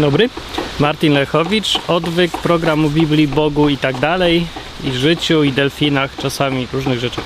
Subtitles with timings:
[0.00, 0.28] Dobry,
[0.80, 4.46] Martin Lechowicz, odwyk programu Biblii, Bogu i tak dalej,
[4.84, 7.20] i życiu, i delfinach, czasami różnych rzeczy.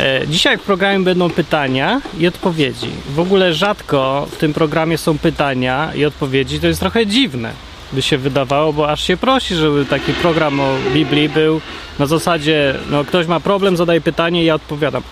[0.00, 2.90] E, Dzisiaj w programie będą pytania i odpowiedzi.
[3.14, 7.52] W ogóle rzadko w tym programie są pytania i odpowiedzi, to jest trochę dziwne,
[7.92, 11.60] by się wydawało, bo aż się prosi, żeby taki program o Biblii był
[11.98, 15.02] na zasadzie, no ktoś ma problem, zadaje pytanie ja odpowiadam.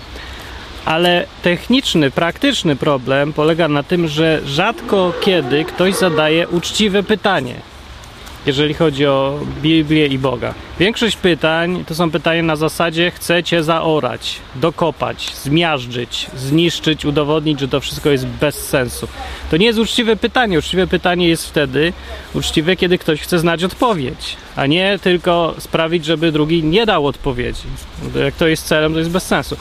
[0.86, 7.54] Ale techniczny, praktyczny problem polega na tym, że rzadko kiedy ktoś zadaje uczciwe pytanie,
[8.46, 10.54] jeżeli chodzi o Biblię i Boga.
[10.80, 17.80] Większość pytań to są pytania na zasadzie chcecie zaorać, dokopać, zmiażdżyć, zniszczyć, udowodnić, że to
[17.80, 19.08] wszystko jest bez sensu.
[19.50, 20.58] To nie jest uczciwe pytanie.
[20.58, 21.92] Uczciwe pytanie jest wtedy
[22.34, 27.62] uczciwe, kiedy ktoś chce znać odpowiedź, a nie tylko sprawić, żeby drugi nie dał odpowiedzi.
[28.24, 29.56] Jak to jest celem, to jest bez sensu.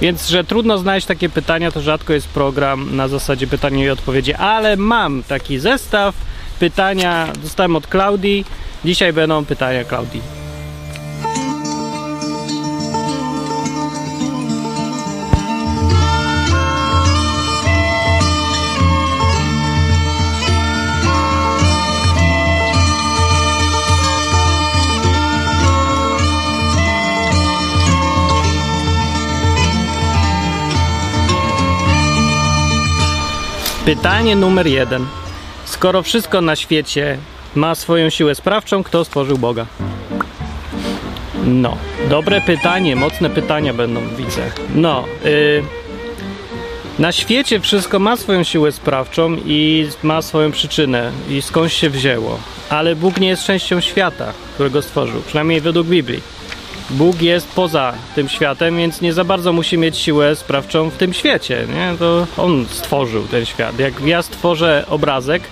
[0.00, 4.34] Więc, że trudno znaleźć takie pytania, to rzadko jest program na zasadzie pytania i odpowiedzi,
[4.34, 6.14] ale mam taki zestaw.
[6.58, 8.44] Pytania dostałem od Klaudii.
[8.84, 10.38] Dzisiaj będą pytania Klaudii.
[33.84, 35.06] Pytanie numer jeden.
[35.68, 37.18] Skoro wszystko na świecie
[37.54, 39.66] ma swoją siłę sprawczą, kto stworzył Boga?
[41.44, 41.76] No,
[42.10, 44.42] dobre pytanie, mocne pytania będą, widzę.
[44.74, 45.62] No, y,
[46.98, 52.38] na świecie wszystko ma swoją siłę sprawczą i ma swoją przyczynę i skąd się wzięło.
[52.68, 56.20] Ale Bóg nie jest częścią świata, którego stworzył, przynajmniej według Biblii.
[56.90, 61.12] Bóg jest poza tym światem, więc nie za bardzo musi mieć siłę sprawczą w tym
[61.12, 61.66] świecie.
[61.74, 61.94] Nie?
[61.98, 63.78] To on stworzył ten świat.
[63.78, 65.42] Jak ja stworzę obrazek,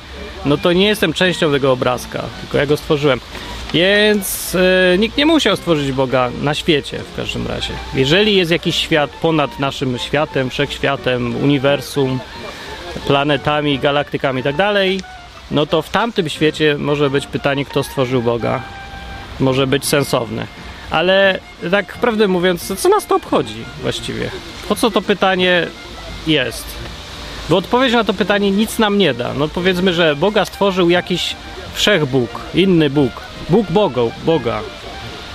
[0.46, 3.20] no to nie jestem częścią tego obrazka, tylko ja go stworzyłem.
[3.74, 7.72] Więc yy, nikt nie musiał stworzyć Boga na świecie w każdym razie.
[7.94, 12.20] Jeżeli jest jakiś świat ponad naszym światem, wszechświatem, uniwersum,
[13.06, 14.56] planetami, galaktykami i tak
[15.50, 18.62] no to w tamtym świecie może być pytanie, kto stworzył Boga.
[19.40, 20.46] Może być sensowne.
[20.90, 21.40] Ale
[21.70, 24.30] tak prawdę mówiąc, co nas to obchodzi właściwie?
[24.68, 25.66] Po co to pytanie
[26.26, 26.64] jest?
[27.50, 29.34] Bo odpowiedź na to pytanie nic nam nie da.
[29.34, 31.36] No powiedzmy, że Boga stworzył jakiś
[31.74, 33.12] wszechbóg, inny Bóg.
[33.50, 34.02] Bóg Boga.
[34.24, 34.60] Boga.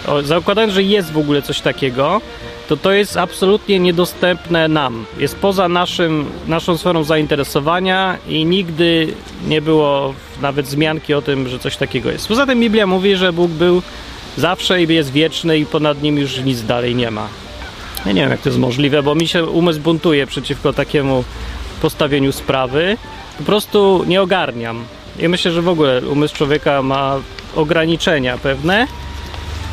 [0.08, 2.22] O, zakładając, że jest w ogóle coś takiego,
[2.70, 5.06] to to jest absolutnie niedostępne nam.
[5.18, 9.14] Jest poza naszym, naszą sferą zainteresowania i nigdy
[9.48, 12.28] nie było nawet wzmianki o tym, że coś takiego jest.
[12.28, 13.82] Poza tym Biblia mówi, że Bóg był
[14.38, 17.28] zawsze i jest wieczny i ponad nim już nic dalej nie ma.
[18.06, 21.24] Ja nie wiem, jak to jest możliwe, bo mi się umysł buntuje przeciwko takiemu
[21.81, 22.97] postawieniu sprawy.
[23.38, 24.84] Po prostu nie ogarniam.
[25.19, 27.19] I myślę, że w ogóle umysł człowieka ma
[27.56, 28.88] ograniczenia pewne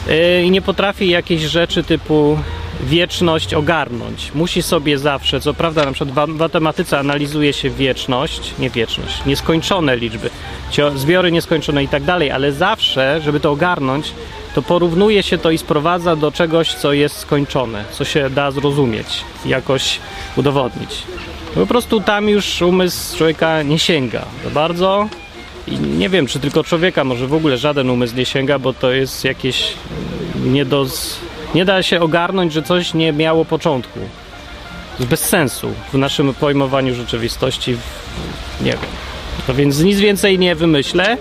[0.07, 2.39] yy, i nie potrafi jakieś rzeczy typu
[2.83, 4.33] wieczność ogarnąć.
[4.35, 9.97] Musi sobie zawsze, co prawda na przykład w matematyce analizuje się wieczność, nie wieczność, nieskończone
[9.97, 10.31] liczby,
[10.97, 14.13] zbiory nieskończone i tak dalej, ale zawsze, żeby to ogarnąć,
[14.55, 19.25] to porównuje się to i sprowadza do czegoś, co jest skończone, co się da zrozumieć,
[19.47, 19.99] jakoś
[20.37, 21.03] udowodnić.
[21.55, 25.09] Po prostu tam już umysł człowieka nie sięga za bardzo
[25.67, 28.93] i nie wiem, czy tylko człowieka, może w ogóle żaden umysł nie sięga, bo to
[28.93, 29.73] jest jakieś
[30.45, 30.87] nie do...
[31.55, 33.99] Nie da się ogarnąć, że coś nie miało początku.
[35.01, 37.77] Bez sensu w naszym pojmowaniu rzeczywistości.
[38.61, 38.81] Nie wiem.
[39.47, 41.17] To więc nic więcej nie wymyślę.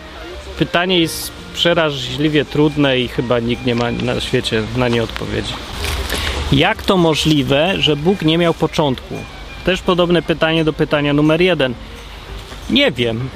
[0.60, 5.54] Pytanie jest przeraźliwie trudne i chyba nikt nie ma na świecie na nie odpowiedzi.
[6.52, 9.16] Jak to możliwe, że Bóg nie miał początku?
[9.68, 11.74] Też podobne pytanie do pytania numer jeden.
[12.70, 13.30] Nie wiem.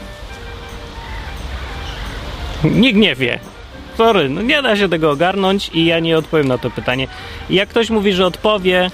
[2.64, 3.40] Nikt nie wie.
[3.98, 7.08] Sorry, no nie da się tego ogarnąć i ja nie odpowiem na to pytanie.
[7.50, 8.92] Jak ktoś mówi, że odpowie,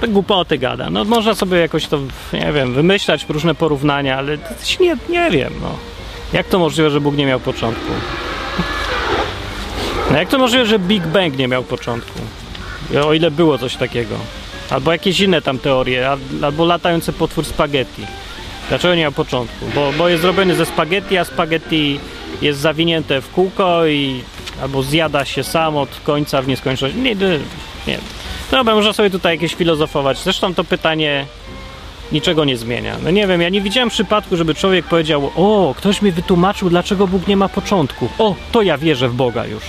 [0.00, 0.90] to głupoty gada.
[0.90, 1.98] No można sobie jakoś to,
[2.32, 4.38] nie wiem, wymyślać różne porównania, ale
[4.80, 5.70] nie, nie wiem, no.
[6.32, 7.92] Jak to możliwe, że Bóg nie miał początku?
[10.10, 12.20] No jak to możliwe, że Big Bang nie miał początku?
[13.04, 14.14] O ile było coś takiego.
[14.70, 16.10] Albo jakieś inne tam teorie,
[16.42, 18.02] albo latający potwór spaghetti.
[18.68, 19.66] Dlaczego nie miał początku?
[19.74, 22.00] Bo, bo jest zrobiony ze spaghetti, a spaghetti
[22.42, 24.20] jest zawinięte w kółko i
[24.62, 26.96] albo zjada się sam od końca w nieskończoność.
[26.96, 27.38] Nie, nie,
[27.86, 27.98] nie.
[28.50, 30.18] Dobra, można sobie tutaj jakieś filozofować.
[30.18, 31.26] Zresztą to pytanie
[32.12, 32.96] niczego nie zmienia.
[33.02, 37.06] No nie wiem, ja nie widziałem przypadku, żeby człowiek powiedział: O, ktoś mi wytłumaczył, dlaczego
[37.06, 38.08] Bóg nie ma początku.
[38.18, 39.62] O, to ja wierzę w Boga już.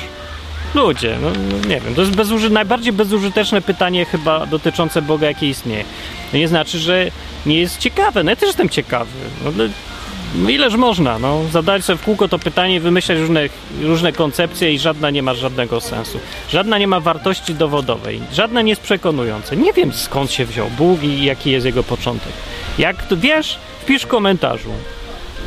[0.76, 5.50] Ludzie, no, no nie wiem, to jest bezuży najbardziej bezużyteczne pytanie chyba dotyczące Boga, jakie
[5.50, 5.84] istnieje.
[6.32, 7.12] To nie znaczy, że
[7.46, 8.24] nie jest ciekawe.
[8.24, 9.12] No ja też jestem ciekawy.
[9.46, 13.50] No, ileż można, no, zadać sobie w kółko to pytanie, wymyślać różne,
[13.82, 16.20] różne koncepcje i żadna nie ma żadnego sensu.
[16.50, 19.56] Żadna nie ma wartości dowodowej, żadna nie jest przekonująca.
[19.56, 22.34] Nie wiem skąd się wziął Bóg i jaki jest jego początek.
[22.78, 24.70] Jak to wiesz, wpisz w komentarzu.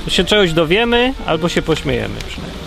[0.09, 2.61] Się czegoś dowiemy, albo się pośmiejemy przynajmniej.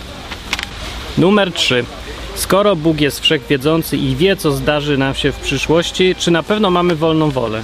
[1.17, 1.85] Numer 3.
[2.35, 6.69] Skoro Bóg jest wszechwiedzący i wie, co zdarzy nam się w przyszłości, czy na pewno
[6.69, 7.63] mamy wolną wolę?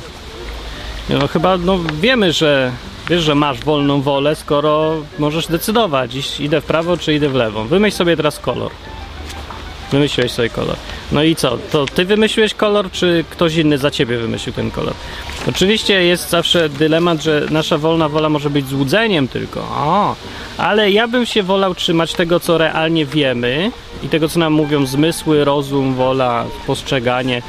[1.10, 2.72] No chyba no, wiemy, że
[3.10, 7.64] wiesz, że masz wolną wolę, skoro możesz decydować, idę w prawo czy idę w lewo.
[7.64, 8.72] Wymyśl sobie teraz kolor.
[9.92, 10.76] Wymyśliłeś sobie kolor.
[11.12, 11.58] No i co?
[11.72, 14.94] To ty wymyśliłeś kolor, czy ktoś inny za ciebie wymyślił ten kolor?
[15.48, 19.60] Oczywiście jest zawsze dylemat, że nasza wolna wola może być złudzeniem tylko.
[19.60, 20.16] O,
[20.58, 23.72] ale ja bym się wolał trzymać tego, co realnie wiemy
[24.04, 27.42] i tego, co nam mówią zmysły, rozum, wola, postrzeganie,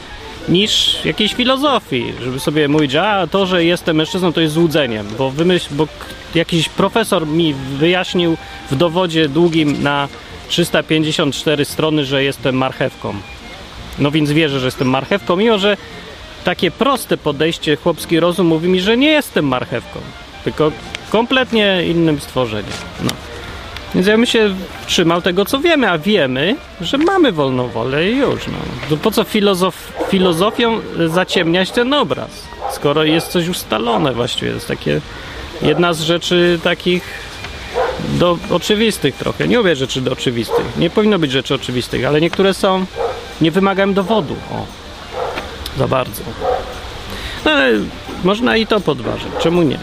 [0.48, 5.30] niż jakiejś filozofii, żeby sobie mówić, a to, że jestem mężczyzną, to jest złudzeniem, bo
[5.30, 5.88] wymyśl, bo
[6.34, 8.36] jakiś profesor mi wyjaśnił
[8.70, 10.08] w dowodzie długim na
[10.50, 13.14] 354 strony, że jestem marchewką.
[13.98, 15.76] No więc wierzę, że jestem marchewką, mimo że
[16.44, 20.00] takie proste podejście, chłopski rozum mówi mi, że nie jestem marchewką,
[20.44, 20.72] tylko
[21.10, 22.72] kompletnie innym stworzeniem.
[23.02, 23.10] No.
[23.94, 24.54] Więc ja bym się
[24.86, 28.46] trzymał tego, co wiemy, a wiemy, że mamy wolną wolę i już.
[28.46, 28.58] No.
[28.88, 32.30] To po co filozof, filozofią zaciemniać ten obraz,
[32.72, 34.50] skoro jest coś ustalone właściwie.
[34.50, 35.00] Jest takie
[35.62, 37.29] jedna z rzeczy takich
[38.08, 39.48] do oczywistych trochę.
[39.48, 40.64] Nie mówię rzeczy do oczywistych.
[40.78, 42.86] Nie powinno być rzeczy oczywistych, ale niektóre są,
[43.40, 44.36] nie wymagają dowodu.
[44.52, 44.66] O,
[45.78, 46.22] za bardzo.
[47.44, 47.72] No, ale
[48.24, 49.28] można i to podważyć.
[49.40, 49.78] Czemu nie?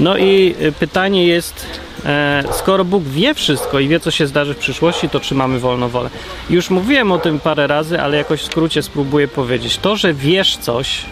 [0.00, 1.66] No i pytanie jest,
[2.04, 5.58] e, skoro Bóg wie wszystko i wie, co się zdarzy w przyszłości, to czy mamy
[5.58, 6.10] wolną wolę?
[6.50, 9.78] Już mówiłem o tym parę razy, ale jakoś w skrócie spróbuję powiedzieć.
[9.78, 11.04] To, że wiesz coś,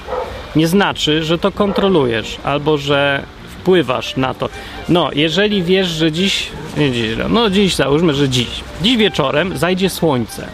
[0.56, 3.22] nie znaczy, że to kontrolujesz albo że
[3.60, 4.48] wpływasz na to.
[4.88, 8.48] No, jeżeli wiesz, że dziś, nie dziś, no dziś załóżmy, że dziś,
[8.82, 10.48] dziś wieczorem zajdzie słońce.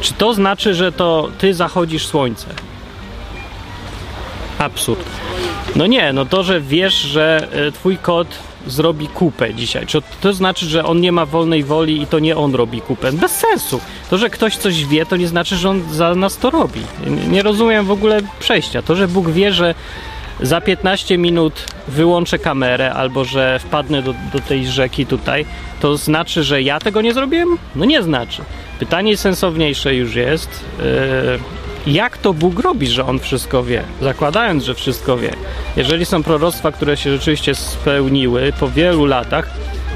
[0.00, 2.46] Czy to znaczy, że to ty zachodzisz słońce?
[4.58, 5.04] Absurd.
[5.76, 8.28] No nie, no to, że wiesz, że e, twój kot
[8.66, 12.36] zrobi kupę dzisiaj, czy to znaczy, że on nie ma wolnej woli i to nie
[12.36, 13.12] on robi kupę?
[13.12, 13.80] Bez sensu.
[14.10, 16.80] To, że ktoś coś wie, to nie znaczy, że on za nas to robi.
[17.28, 18.82] Nie rozumiem w ogóle przejścia.
[18.82, 19.74] To, że Bóg wie, że
[20.46, 25.46] za 15 minut wyłączę kamerę albo że wpadnę do, do tej rzeki tutaj,
[25.80, 27.58] to znaczy, że ja tego nie zrobiłem?
[27.76, 28.42] No nie znaczy.
[28.78, 30.64] Pytanie sensowniejsze już jest.
[31.86, 33.82] Yy, jak to Bóg robi, że On wszystko wie?
[34.02, 35.30] Zakładając, że wszystko wie.
[35.76, 39.50] Jeżeli są proroctwa, które się rzeczywiście spełniły po wielu latach,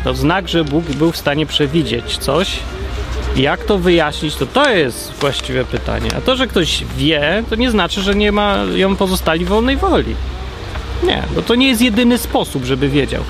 [0.04, 2.58] to znak, że Bóg był w stanie przewidzieć coś.
[3.36, 6.10] Jak to wyjaśnić, to to jest właściwe pytanie.
[6.16, 10.14] A to, że ktoś wie, to nie znaczy, że nie ma ją pozostali wolnej woli.
[11.02, 13.22] Nie, bo to nie jest jedyny sposób, żeby wiedział.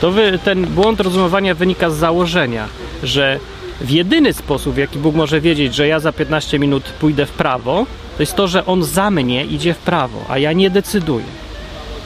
[0.00, 2.68] To wy, ten błąd rozumowania wynika z założenia,
[3.02, 3.40] że
[3.80, 7.30] w jedyny sposób, w jaki Bóg może wiedzieć, że ja za 15 minut pójdę w
[7.30, 7.86] prawo,
[8.16, 11.24] to jest to, że On za mnie idzie w prawo, a ja nie decyduję.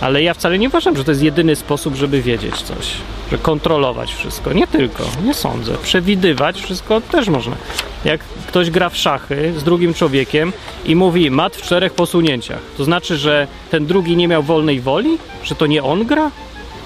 [0.01, 2.93] Ale ja wcale nie uważam, że to jest jedyny sposób, żeby wiedzieć coś,
[3.31, 4.53] że kontrolować wszystko.
[4.53, 5.75] Nie tylko, nie sądzę.
[5.83, 7.57] Przewidywać wszystko też można.
[8.05, 10.53] Jak ktoś gra w szachy z drugim człowiekiem
[10.85, 15.19] i mówi mat w czterech posunięciach, to znaczy, że ten drugi nie miał wolnej woli?
[15.45, 16.31] Że to nie on gra?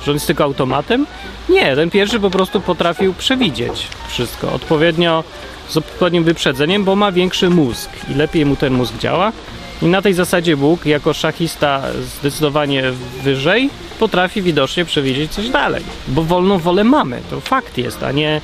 [0.04, 1.06] Że on jest tylko automatem?
[1.48, 5.24] Nie, ten pierwszy po prostu potrafił przewidzieć wszystko odpowiednio,
[5.68, 9.32] z odpowiednim wyprzedzeniem, bo ma większy mózg i lepiej mu ten mózg działa.
[9.82, 11.82] I na tej zasadzie Bóg, jako szachista
[12.20, 12.82] zdecydowanie
[13.22, 15.84] wyżej, potrafi widocznie przewidzieć coś dalej.
[16.08, 18.40] Bo wolną wolę mamy, to fakt jest, a nie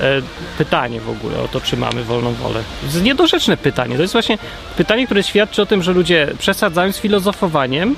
[0.00, 0.22] e,
[0.58, 2.62] pytanie w ogóle o to, czy mamy wolną wolę.
[2.92, 3.96] To niedorzeczne pytanie.
[3.96, 4.38] To jest właśnie
[4.76, 7.96] pytanie, które świadczy o tym, że ludzie przesadzają z filozofowaniem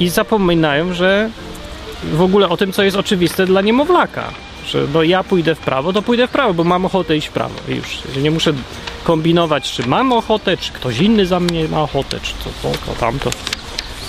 [0.00, 1.30] i zapominają, że
[2.12, 4.32] w ogóle o tym, co jest oczywiste dla niemowlaka.
[4.66, 7.32] Że no ja pójdę w prawo, to pójdę w prawo, bo mam ochotę iść w
[7.32, 7.54] prawo.
[7.68, 8.52] I już nie muszę
[9.04, 13.00] kombinować, czy mam ochotę, czy ktoś inny za mnie ma ochotę, czy to, to, to
[13.00, 13.30] tamto.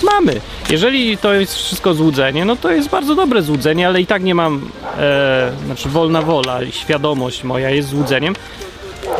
[0.02, 0.40] Mamy.
[0.70, 4.34] Jeżeli to jest wszystko złudzenie, no to jest bardzo dobre złudzenie, ale i tak nie
[4.34, 8.34] mam, e, znaczy wolna wola, świadomość moja jest złudzeniem.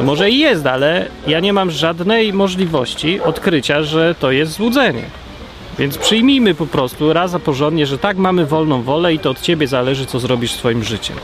[0.02, 5.02] Może i jest, ale ja nie mam żadnej możliwości odkrycia, że to jest złudzenie.
[5.78, 9.40] Więc przyjmijmy po prostu raz a porządnie, że tak mamy wolną wolę i to od
[9.40, 11.16] ciebie zależy, co zrobisz swoim życiem.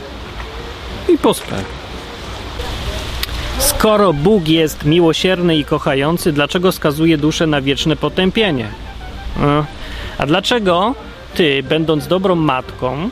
[1.09, 1.63] I po sprawie.
[3.59, 8.67] Skoro Bóg jest miłosierny i kochający, dlaczego skazuje duszę na wieczne potępienie?
[10.17, 10.95] A dlaczego
[11.35, 13.09] ty, będąc dobrą matką,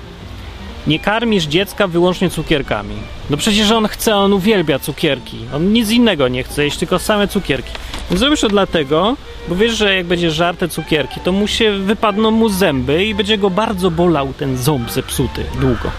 [0.87, 2.95] nie karmisz dziecka wyłącznie cukierkami?
[3.29, 5.37] No przecież on chce, on uwielbia cukierki.
[5.55, 7.71] On nic innego nie chce jeść, tylko same cukierki.
[8.09, 9.15] Więc zrobisz to dlatego,
[9.47, 13.37] bo wiesz, że jak będzie żarte cukierki, to mu się wypadną mu zęby i będzie
[13.37, 15.91] go bardzo bolał ten ząb zepsuty długo.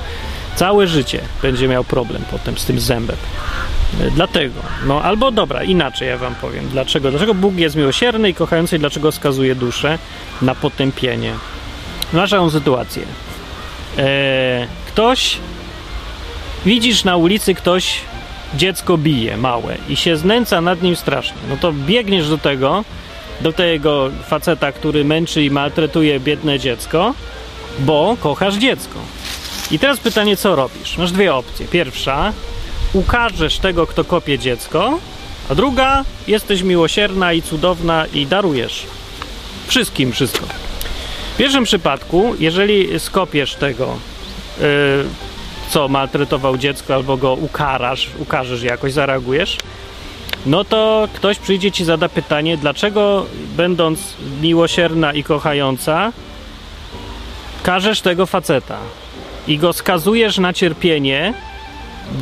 [0.57, 3.17] Całe życie będzie miał problem potem z tym zębem.
[4.01, 6.69] E, Dlatego, no albo dobra, inaczej ja wam powiem.
[6.69, 7.11] Dlaczego?
[7.11, 9.99] Dlaczego Bóg jest miłosierny i kochający i dlaczego skazuje duszę
[10.43, 11.33] na potępienie?
[12.13, 13.03] Masz taką sytuację.
[14.01, 15.37] E, ktoś,
[16.67, 18.01] widzisz na ulicy ktoś
[18.55, 21.39] dziecko bije małe i się znęca nad nim strasznie.
[21.49, 22.85] No to biegniesz do tego,
[23.41, 27.15] do tego faceta, który męczy i maltretuje biedne dziecko,
[27.79, 28.99] bo kochasz dziecko.
[29.71, 30.99] I teraz pytanie, co robisz?
[30.99, 31.67] Masz dwie opcje.
[31.67, 32.33] Pierwsza,
[32.93, 34.99] ukażesz tego, kto kopie dziecko,
[35.51, 38.87] a druga, jesteś miłosierna i cudowna i darujesz
[39.67, 40.47] wszystkim wszystko.
[41.35, 43.97] W pierwszym przypadku, jeżeli skopiesz tego,
[44.61, 44.67] yy,
[45.71, 49.57] co maltretował dziecko, albo go ukarasz, ukażesz jakoś, zareagujesz,
[50.47, 56.13] no to ktoś przyjdzie ci zada pytanie, dlaczego będąc miłosierna i kochająca,
[57.63, 58.79] karzesz tego faceta
[59.49, 61.35] i go skazujesz na cierpienie,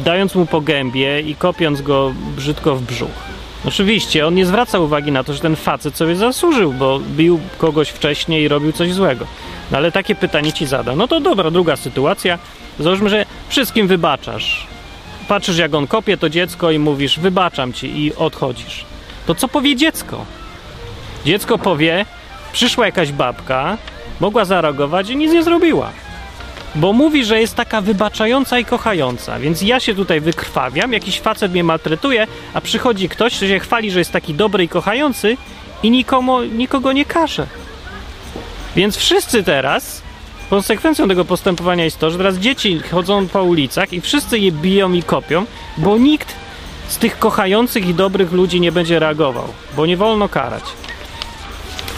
[0.05, 3.38] dając mu po gębie i kopiąc go brzydko w brzuch.
[3.69, 7.89] Oczywiście, on nie zwraca uwagi na to, że ten facet sobie zasłużył, bo bił kogoś
[7.89, 9.27] wcześniej i robił coś złego.
[9.71, 10.97] No ale takie pytanie ci zada.
[10.97, 12.39] No to dobra, druga sytuacja.
[12.79, 14.67] Załóżmy, że wszystkim wybaczasz.
[15.29, 18.85] Patrzysz, jak on kopie to dziecko i mówisz, wybaczam ci i odchodzisz.
[19.27, 20.25] To co powie dziecko?
[21.25, 22.07] Dziecko powie,
[22.53, 23.79] przyszła jakaś babka,
[24.21, 25.91] mogła zareagować i nic nie zrobiła.
[26.75, 31.53] Bo mówi, że jest taka wybaczająca i kochająca, więc ja się tutaj wykrwawiam, jakiś facet
[31.53, 35.37] mnie maltretuje, a przychodzi ktoś, kto się chwali, że jest taki dobry i kochający
[35.83, 37.47] i nikomu, nikogo nie każe.
[38.77, 40.03] Więc wszyscy teraz,
[40.51, 44.93] konsekwencją tego postępowania jest to, że teraz dzieci chodzą po ulicach i wszyscy je biją
[44.93, 45.47] i kopią,
[45.77, 46.35] bo nikt
[46.89, 50.65] z tych kochających i dobrych ludzi nie będzie reagował, bo nie wolno karać.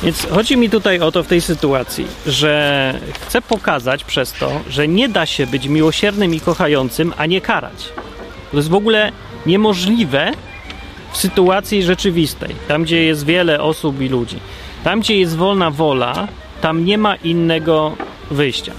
[0.03, 4.89] Więc chodzi mi tutaj o to w tej sytuacji, że chcę pokazać przez to, że
[4.89, 7.89] nie da się być miłosiernym i kochającym, a nie karać.
[8.51, 9.13] To jest w ogóle
[9.47, 10.33] niemożliwe
[11.13, 14.37] w sytuacji rzeczywistej, tam gdzie jest wiele osób i ludzi.
[14.85, 16.29] Tam gdzie jest wolna wola,
[16.61, 17.97] tam nie ma innego
[18.31, 18.73] wyjścia.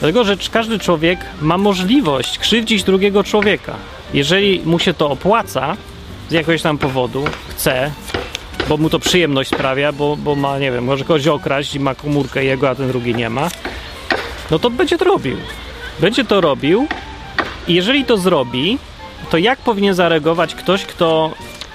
[0.00, 3.74] Dlatego, że każdy człowiek ma możliwość krzywdzić drugiego człowieka.
[4.14, 5.76] Jeżeli mu się to opłaca
[6.28, 7.90] z jakiegoś tam powodu, chce,
[8.68, 11.94] bo mu to przyjemność sprawia, bo, bo ma, nie wiem, może kogoś okraść i ma
[11.94, 13.48] komórkę jego, a ten drugi nie ma,
[14.50, 15.36] no to będzie to robił.
[16.00, 16.86] Będzie to robił
[17.68, 18.78] i jeżeli to zrobi,
[19.30, 21.30] to jak powinien zareagować ktoś, kto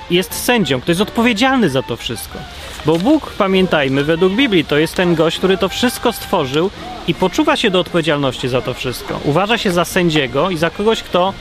[0.10, 2.40] jest sędzią, kto jest odpowiedzialny za to wszystko?
[2.86, 6.72] Bo Bóg, pamiętajmy, według Biblii to jest ten gość, który to wszystko stworzył
[7.08, 9.20] i poczuwa się do odpowiedzialności za to wszystko.
[9.24, 11.34] Uważa się za sędziego i za kogoś, kto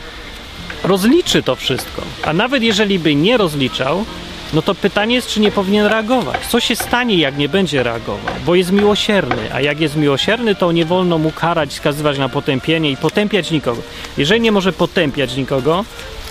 [0.84, 2.02] rozliczy to wszystko.
[2.22, 4.04] A nawet jeżeli by nie rozliczał,
[4.52, 6.46] no to pytanie jest, czy nie powinien reagować.
[6.46, 8.34] Co się stanie, jak nie będzie reagował?
[8.46, 12.90] Bo jest miłosierny, a jak jest miłosierny, to nie wolno mu karać, skazywać na potępienie
[12.90, 13.82] i potępiać nikogo.
[14.18, 15.84] Jeżeli nie może potępiać nikogo,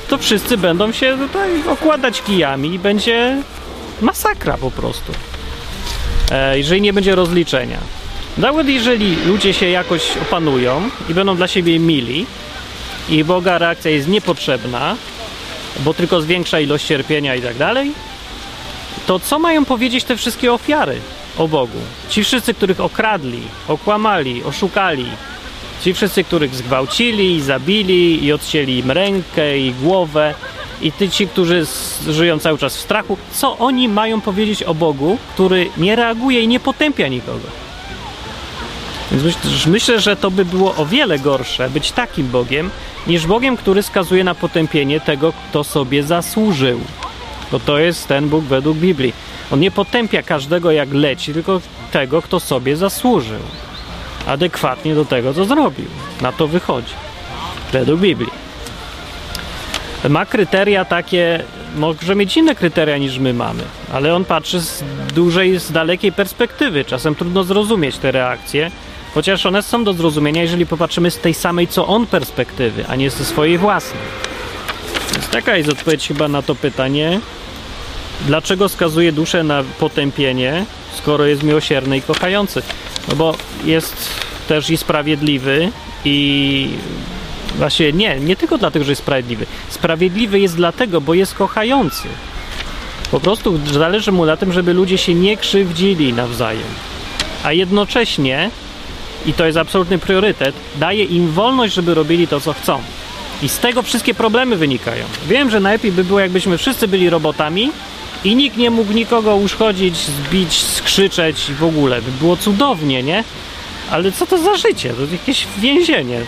[0.07, 3.41] to wszyscy będą się tutaj okładać kijami i będzie
[4.01, 5.11] masakra po prostu.
[6.31, 7.77] E, jeżeli nie będzie rozliczenia.
[8.37, 12.25] Nawet jeżeli ludzie się jakoś opanują i będą dla siebie mili
[13.09, 14.95] i Boga reakcja jest niepotrzebna,
[15.79, 17.91] bo tylko zwiększa ilość cierpienia i tak dalej,
[19.07, 20.99] to co mają powiedzieć te wszystkie ofiary
[21.37, 21.77] o Bogu?
[22.09, 25.05] Ci wszyscy, których okradli, okłamali, oszukali,
[25.81, 30.33] ci wszyscy, których zgwałcili, zabili i odcięli im rękę i głowę,
[30.81, 31.65] i ty ci, którzy
[32.07, 36.47] żyją cały czas w strachu, co oni mają powiedzieć o Bogu, który nie reaguje i
[36.47, 37.64] nie potępia nikogo?
[39.11, 42.69] Więc myślę, że to by było o wiele gorsze być takim Bogiem,
[43.07, 46.79] niż Bogiem, który skazuje na potępienie tego, kto sobie zasłużył.
[47.51, 49.13] Bo to jest ten Bóg według Biblii.
[49.51, 53.39] On nie potępia każdego jak leci, tylko tego, kto sobie zasłużył.
[54.27, 55.85] Adekwatnie do tego, co zrobił.
[56.21, 56.93] Na to wychodzi.
[57.71, 58.45] Według Biblii.
[60.09, 61.43] Ma kryteria takie,
[61.75, 64.83] może mieć inne kryteria niż my mamy, ale on patrzy z
[65.13, 66.85] dużej, z dalekiej perspektywy.
[66.85, 68.71] Czasem trudno zrozumieć te reakcje,
[69.15, 73.09] chociaż one są do zrozumienia, jeżeli popatrzymy z tej samej co on perspektywy, a nie
[73.09, 74.01] ze swojej własnej.
[75.13, 77.19] Więc taka jest odpowiedź chyba na to pytanie.
[78.27, 80.65] Dlaczego skazuje duszę na potępienie,
[80.97, 82.61] skoro jest miłosierny i kochający?
[83.07, 83.95] No bo jest
[84.47, 85.71] też i sprawiedliwy
[86.05, 86.69] i
[87.57, 89.45] właśnie nie, nie tylko dlatego, że jest sprawiedliwy.
[89.69, 92.07] Sprawiedliwy jest dlatego, bo jest kochający.
[93.11, 96.67] Po prostu zależy mu na tym, żeby ludzie się nie krzywdzili nawzajem.
[97.43, 98.49] A jednocześnie,
[99.25, 102.81] i to jest absolutny priorytet, daje im wolność, żeby robili to, co chcą.
[103.41, 105.05] I z tego wszystkie problemy wynikają.
[105.27, 107.71] Wiem, że najlepiej by było, jakbyśmy wszyscy byli robotami
[108.23, 112.01] i nikt nie mógł nikogo uszkodzić, zbić, skrzyczeć w ogóle.
[112.01, 113.23] By było cudownie, nie?
[113.91, 114.93] Ale co to za życie?
[114.93, 116.21] To jakieś więzienie.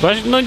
[0.00, 0.38] Właśnie, no,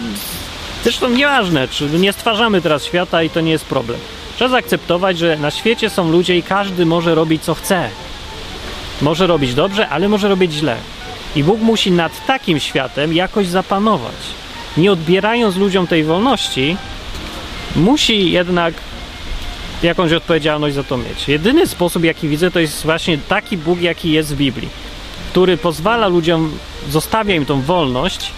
[0.83, 3.99] zresztą nieważne, czy nie stwarzamy teraz świata i to nie jest problem.
[4.35, 7.89] Trzeba zaakceptować, że na świecie są ludzie i każdy może robić co chce.
[9.01, 10.77] Może robić dobrze, ale może robić źle.
[11.35, 14.15] I Bóg musi nad takim światem jakoś zapanować.
[14.77, 16.77] Nie odbierając ludziom tej wolności,
[17.75, 18.73] musi jednak
[19.83, 21.27] jakąś odpowiedzialność za to mieć.
[21.27, 24.69] Jedyny sposób, jaki widzę, to jest właśnie taki Bóg, jaki jest w Biblii,
[25.31, 26.57] który pozwala ludziom,
[26.89, 28.31] zostawia im tą wolność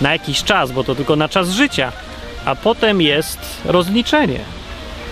[0.00, 1.92] na jakiś czas, bo to tylko na czas życia,
[2.44, 4.40] a potem jest rozliczenie.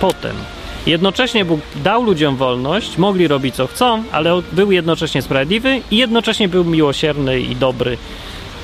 [0.01, 0.37] Potem.
[0.87, 6.49] Jednocześnie Bóg dał ludziom wolność, mogli robić co chcą, ale był jednocześnie sprawiedliwy i jednocześnie
[6.49, 7.99] był miłosierny i dobry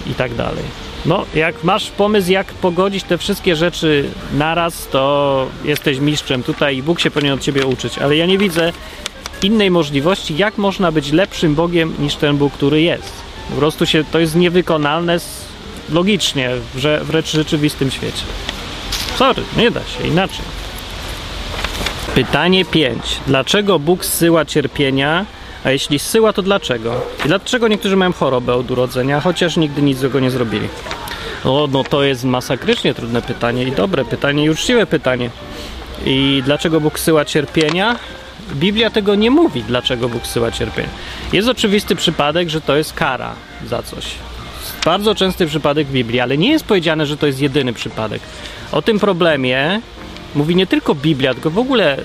[0.06, 0.64] i tak dalej.
[1.06, 6.82] No, jak masz pomysł, jak pogodzić te wszystkie rzeczy naraz, to jesteś mistrzem tutaj i
[6.82, 8.72] Bóg się powinien od ciebie uczyć, ale ja nie widzę
[9.42, 13.12] innej możliwości, jak można być lepszym Bogiem niż ten Bóg, który jest.
[13.50, 15.18] Po prostu się, to jest niewykonalne
[15.92, 18.24] logicznie w, w rzeczywistym świecie.
[19.16, 20.61] Sorry, nie da się inaczej.
[22.14, 23.20] Pytanie 5.
[23.26, 25.26] Dlaczego Bóg zsyła cierpienia,
[25.64, 27.00] a jeśli zsyła, to dlaczego?
[27.24, 30.68] I dlaczego niektórzy mają chorobę od urodzenia, chociaż nigdy nic złego nie zrobili?
[31.44, 35.30] O, no to jest masakrycznie trudne pytanie i dobre pytanie i uczciwe pytanie.
[36.06, 37.96] I dlaczego Bóg zsyła cierpienia?
[38.54, 40.88] Biblia tego nie mówi, dlaczego Bóg zsyła cierpienia.
[41.32, 43.34] Jest oczywisty przypadek, że to jest kara
[43.66, 44.04] za coś.
[44.84, 48.22] Bardzo częsty przypadek w Biblii, ale nie jest powiedziane, że to jest jedyny przypadek.
[48.72, 49.80] O tym problemie
[50.34, 51.96] mówi nie tylko Biblia, tylko w ogóle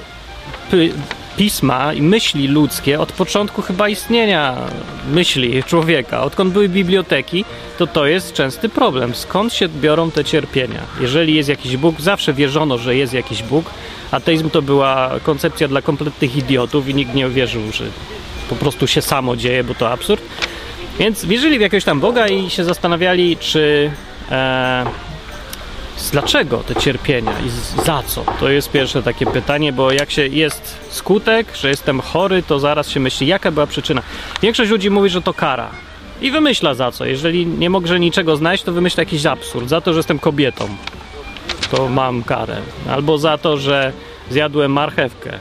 [1.38, 4.58] pisma i myśli ludzkie od początku chyba istnienia
[5.12, 7.46] myśli człowieka, odkąd były biblioteki,
[7.78, 9.16] to to jest częsty problem.
[9.16, 10.82] Skąd się biorą te cierpienia?
[11.02, 13.66] Jeżeli jest jakiś Bóg, zawsze wierzono, że jest jakiś Bóg.
[14.12, 17.84] Ateizm to była koncepcja dla kompletnych idiotów i nikt nie wierzył, że
[18.50, 20.24] po prostu się samo dzieje, bo to absurd.
[21.00, 23.92] Więc wierzyli w jakiegoś tam Boga i się zastanawiali, czy
[24.32, 24.86] e,
[26.12, 27.50] dlaczego te cierpienia i
[27.86, 28.24] za co?
[28.40, 32.90] To jest pierwsze takie pytanie, bo jak się jest skutek, że jestem chory, to zaraz
[32.90, 34.02] się myśli, jaka była przyczyna.
[34.42, 35.70] Większość ludzi mówi, że to kara.
[36.22, 37.06] I wymyśla za co.
[37.06, 39.70] Jeżeli nie mogę niczego znaleźć, to wymyśla jakiś absurd.
[39.70, 40.68] Za to, że jestem kobietą,
[41.72, 42.58] to mam karę.
[42.90, 43.94] Albo za to, że
[44.30, 45.40] zjadłem marchewkę.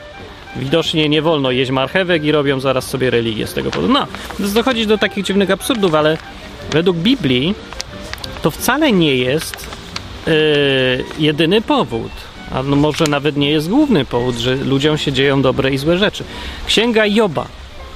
[0.55, 3.93] Widocznie nie wolno jeść marchewek i robią zaraz sobie religię z tego powodu.
[3.93, 4.07] No,
[4.39, 6.17] dochodzi do takich dziwnych absurdów, ale
[6.71, 7.55] według Biblii
[8.41, 9.76] to wcale nie jest
[11.19, 12.11] jedyny powód.
[12.51, 15.97] A no może nawet nie jest główny powód, że ludziom się dzieją dobre i złe
[15.97, 16.23] rzeczy.
[16.67, 17.47] Księga Joba,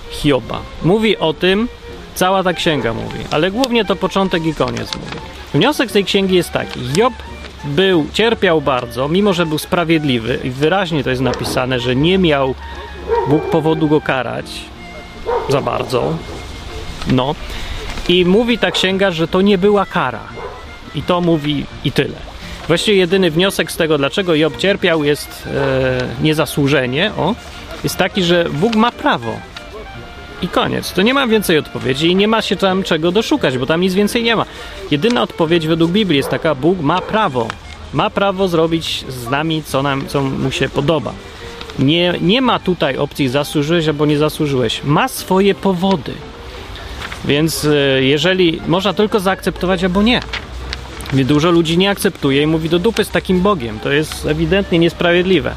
[0.10, 1.68] Hioba, mówi o tym,
[2.16, 5.18] cała ta księga mówi, ale głównie to początek i koniec mówi.
[5.54, 7.14] Wniosek z tej księgi jest taki: Job
[7.64, 12.56] był, cierpiał bardzo, mimo że był sprawiedliwy, i wyraźnie to jest napisane, że nie miał
[13.28, 14.46] Bóg powodu go karać
[15.50, 16.14] za bardzo.
[17.08, 17.36] No.
[18.08, 20.24] I mówi ta księga, że to nie była kara.
[20.96, 22.16] I to mówi i tyle.
[22.68, 27.36] Właściwie jedyny wniosek z tego, dlaczego Job cierpiał, jest e, niezasłużenie, o,
[27.84, 29.40] jest taki, że Bóg ma prawo.
[30.42, 30.94] I koniec.
[30.94, 33.94] To nie ma więcej odpowiedzi i nie ma się tam czego doszukać, bo tam nic
[33.94, 34.46] więcej nie ma.
[34.92, 37.48] Jedyna odpowiedź według Biblii jest taka: Bóg ma prawo.
[37.94, 41.14] Ma prawo zrobić z nami, co, nam, co mu się podoba.
[41.80, 44.82] Nie, nie ma tutaj opcji zasłużyłeś albo nie zasłużyłeś.
[44.84, 46.14] Ma swoje powody.
[47.26, 50.22] Więc e, jeżeli można tylko zaakceptować albo nie.
[51.14, 53.80] Dużo ludzi nie akceptuje i mówi do dupy z takim Bogiem.
[53.80, 55.56] To jest ewidentnie niesprawiedliwe.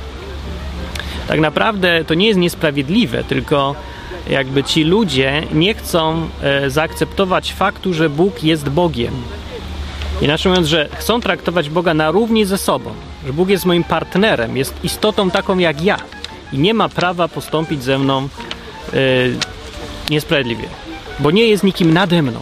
[1.29, 3.75] Tak naprawdę to nie jest niesprawiedliwe, tylko
[4.31, 9.15] jakby ci ludzie nie chcą e, zaakceptować faktu, że Bóg jest Bogiem.
[10.21, 12.91] Inaczej mówiąc, że chcą traktować Boga na równi ze sobą,
[13.27, 15.97] że Bóg jest moim partnerem, jest istotą taką jak ja
[16.53, 18.29] i nie ma prawa postąpić ze mną
[18.93, 18.97] e,
[20.11, 20.69] niesprawiedliwie,
[21.19, 22.41] bo nie jest nikim nade mną.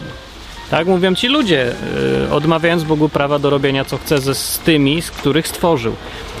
[0.73, 1.73] Tak mówią ci ludzie,
[2.21, 5.95] yy, odmawiając Bogu prawa do robienia co chce ze, z tymi, z których stworzył.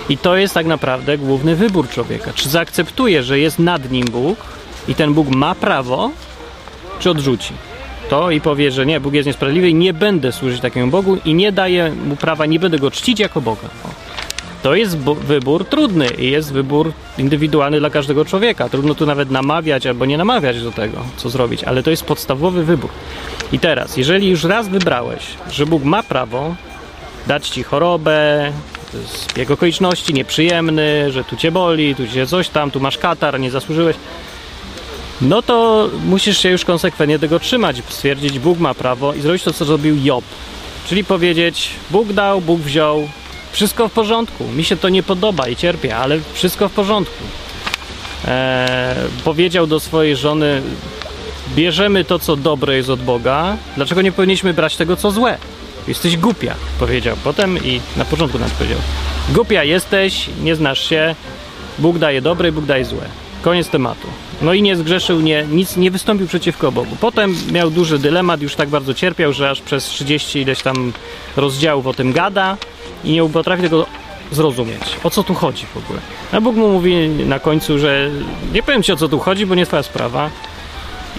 [0.09, 2.31] I to jest tak naprawdę główny wybór człowieka.
[2.35, 4.39] Czy zaakceptuje, że jest nad nim Bóg
[4.87, 6.11] i ten Bóg ma prawo,
[6.99, 7.53] czy odrzuci
[8.09, 11.33] to i powie, że nie, Bóg jest niesprawiedliwy i nie będę służyć takiemu Bogu i
[11.33, 13.67] nie daję mu prawa, nie będę go czcić jako Boga.
[13.85, 14.12] O.
[14.63, 18.69] To jest wybór trudny i jest wybór indywidualny dla każdego człowieka.
[18.69, 22.63] Trudno tu nawet namawiać albo nie namawiać do tego, co zrobić, ale to jest podstawowy
[22.63, 22.89] wybór.
[23.51, 26.55] I teraz, jeżeli już raz wybrałeś, że Bóg ma prawo
[27.27, 28.51] dać ci chorobę,
[29.37, 33.51] jego okoliczności nieprzyjemny, że tu cię boli, tu cię coś tam, tu masz katar, nie
[33.51, 33.95] zasłużyłeś,
[35.21, 39.53] no to musisz się już konsekwentnie tego trzymać, stwierdzić, Bóg ma prawo i zrobić to,
[39.53, 40.23] co zrobił Job.
[40.87, 43.07] Czyli powiedzieć, Bóg dał, Bóg wziął,
[43.53, 47.23] wszystko w porządku, mi się to nie podoba i cierpię, ale wszystko w porządku.
[48.27, 50.61] Eee, powiedział do swojej żony,
[51.55, 55.37] bierzemy to, co dobre jest od Boga, dlaczego nie powinniśmy brać tego, co złe?
[55.87, 58.79] Jesteś głupia, powiedział potem i na początku nam powiedział.
[59.29, 61.15] Głupia jesteś, nie znasz się,
[61.79, 63.05] Bóg daje dobre, Bóg daje złe.
[63.43, 64.07] Koniec tematu.
[64.41, 66.95] No i nie zgrzeszył, nie, nic nie wystąpił przeciwko Bogu.
[66.99, 70.93] Potem miał duży dylemat, już tak bardzo cierpiał, że aż przez 30 ileś tam
[71.35, 72.57] rozdziałów o tym gada
[73.03, 73.85] i nie potrafi tego
[74.31, 74.81] zrozumieć.
[75.03, 75.99] O co tu chodzi w ogóle?
[76.31, 78.09] A Bóg mu mówi na końcu, że
[78.53, 80.29] nie powiem ci o co tu chodzi, bo nie twoja sprawa.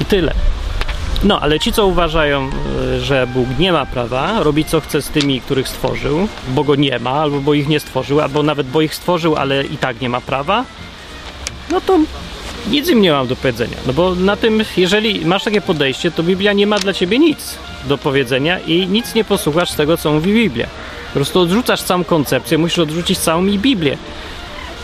[0.01, 0.35] I tyle.
[1.25, 2.51] No, ale ci, co uważają,
[2.97, 6.75] y, że Bóg nie ma prawa robić co chce z tymi, których stworzył, bo go
[6.75, 10.01] nie ma, albo bo ich nie stworzył, albo nawet bo ich stworzył, ale i tak
[10.01, 10.65] nie ma prawa,
[11.75, 11.99] no to
[12.71, 13.77] nic im nie mam do powiedzenia.
[13.87, 17.59] No bo na tym, jeżeli masz takie podejście, to Biblia nie ma dla ciebie nic
[17.89, 20.67] do powiedzenia i nic nie posłuchasz z tego, co mówi Biblia.
[21.09, 23.99] Po prostu odrzucasz całą koncepcję, musisz odrzucić całą i Biblię.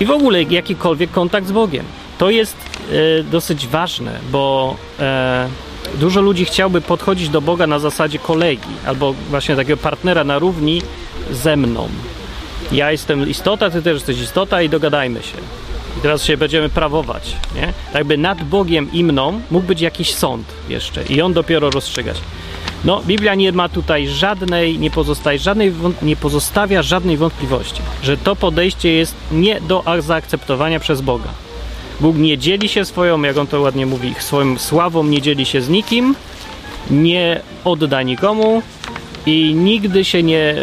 [0.00, 1.85] I w ogóle jakikolwiek kontakt z Bogiem.
[2.18, 2.57] To jest
[2.92, 5.48] e, dosyć ważne, bo e,
[5.94, 10.83] dużo ludzi chciałby podchodzić do Boga na zasadzie kolegi albo właśnie takiego partnera na równi
[11.33, 11.88] ze mną.
[12.72, 15.37] Ja jestem istota, ty też jesteś istota i dogadajmy się.
[15.98, 17.66] I teraz się będziemy prawować, nie?
[17.66, 22.16] Tak jakby nad Bogiem i mną mógł być jakiś sąd jeszcze i on dopiero rozstrzygać.
[22.85, 25.72] No, Biblia nie ma tutaj żadnej, nie, pozostaje żadnej,
[26.03, 31.29] nie pozostawia żadnej wątpliwości, że to podejście jest nie do zaakceptowania przez Boga.
[32.00, 35.62] Bóg nie dzieli się swoją, jak on to ładnie mówi, swoją sławą nie dzieli się
[35.62, 36.14] z nikim,
[36.90, 38.62] nie odda nikomu
[39.26, 40.55] i nigdy się nie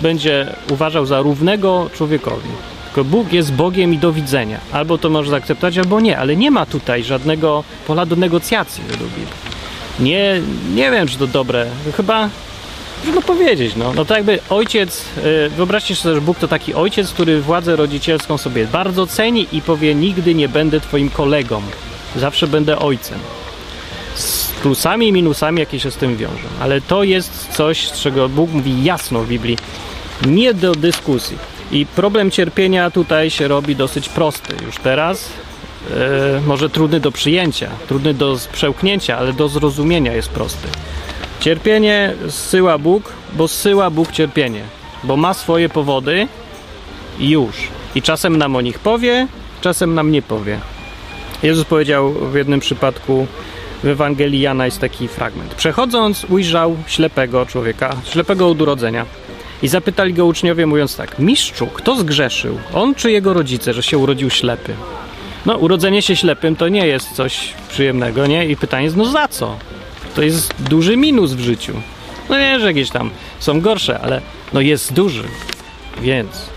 [0.00, 2.48] będzie uważał za równego człowiekowi.
[2.94, 4.60] Tylko Bóg jest Bogiem i do widzenia.
[4.72, 9.10] Albo to możesz zaakceptować, albo nie, ale nie ma tutaj żadnego pola do negocjacji według.
[10.00, 10.40] Nie,
[10.74, 11.66] nie wiem, czy to dobre.
[11.96, 12.28] Chyba
[13.02, 13.92] trudno powiedzieć, no.
[13.94, 15.04] No to jakby ojciec,
[15.46, 19.62] y, wyobraźcie sobie, że Bóg to taki ojciec, który władzę rodzicielską sobie bardzo ceni i
[19.62, 21.62] powie, nigdy nie będę twoim kolegą.
[22.16, 23.18] Zawsze będę ojcem.
[24.14, 26.48] Z plusami i minusami, jakie się z tym wiążą.
[26.60, 29.58] Ale to jest coś, z czego Bóg mówi jasno w Biblii.
[30.26, 31.59] Nie do dyskusji.
[31.72, 35.28] I problem cierpienia tutaj się robi dosyć prosty już teraz.
[35.90, 40.68] E, może trudny do przyjęcia, trudny do przełknięcia, ale do zrozumienia jest prosty.
[41.40, 44.62] Cierpienie zsyła Bóg, bo zsyła Bóg cierpienie,
[45.04, 46.28] bo ma swoje powody
[47.18, 47.56] i już.
[47.94, 49.26] I czasem nam o nich powie,
[49.60, 50.58] czasem nam nie powie.
[51.42, 53.26] Jezus powiedział w jednym przypadku
[53.82, 55.54] w Ewangelii Jana jest taki fragment.
[55.54, 59.06] Przechodząc, ujrzał ślepego człowieka, ślepego od urodzenia
[59.62, 62.58] i zapytali go uczniowie, mówiąc tak: Mistrzu, kto zgrzeszył?
[62.74, 64.74] On czy jego rodzice, że się urodził ślepy?
[65.46, 68.46] No, urodzenie się ślepym to nie jest coś przyjemnego, nie?
[68.46, 69.56] I pytanie jest, no za co?
[70.14, 71.72] To jest duży minus w życiu.
[72.28, 74.20] No nie, że jakieś tam są gorsze, ale
[74.52, 75.24] no jest duży.
[76.00, 76.50] Więc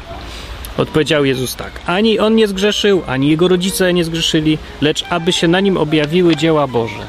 [0.77, 5.47] odpowiedział Jezus tak: Ani on nie zgrzeszył, ani jego rodzice nie zgrzeszyli, lecz aby się
[5.47, 7.05] na nim objawiły dzieła Boże.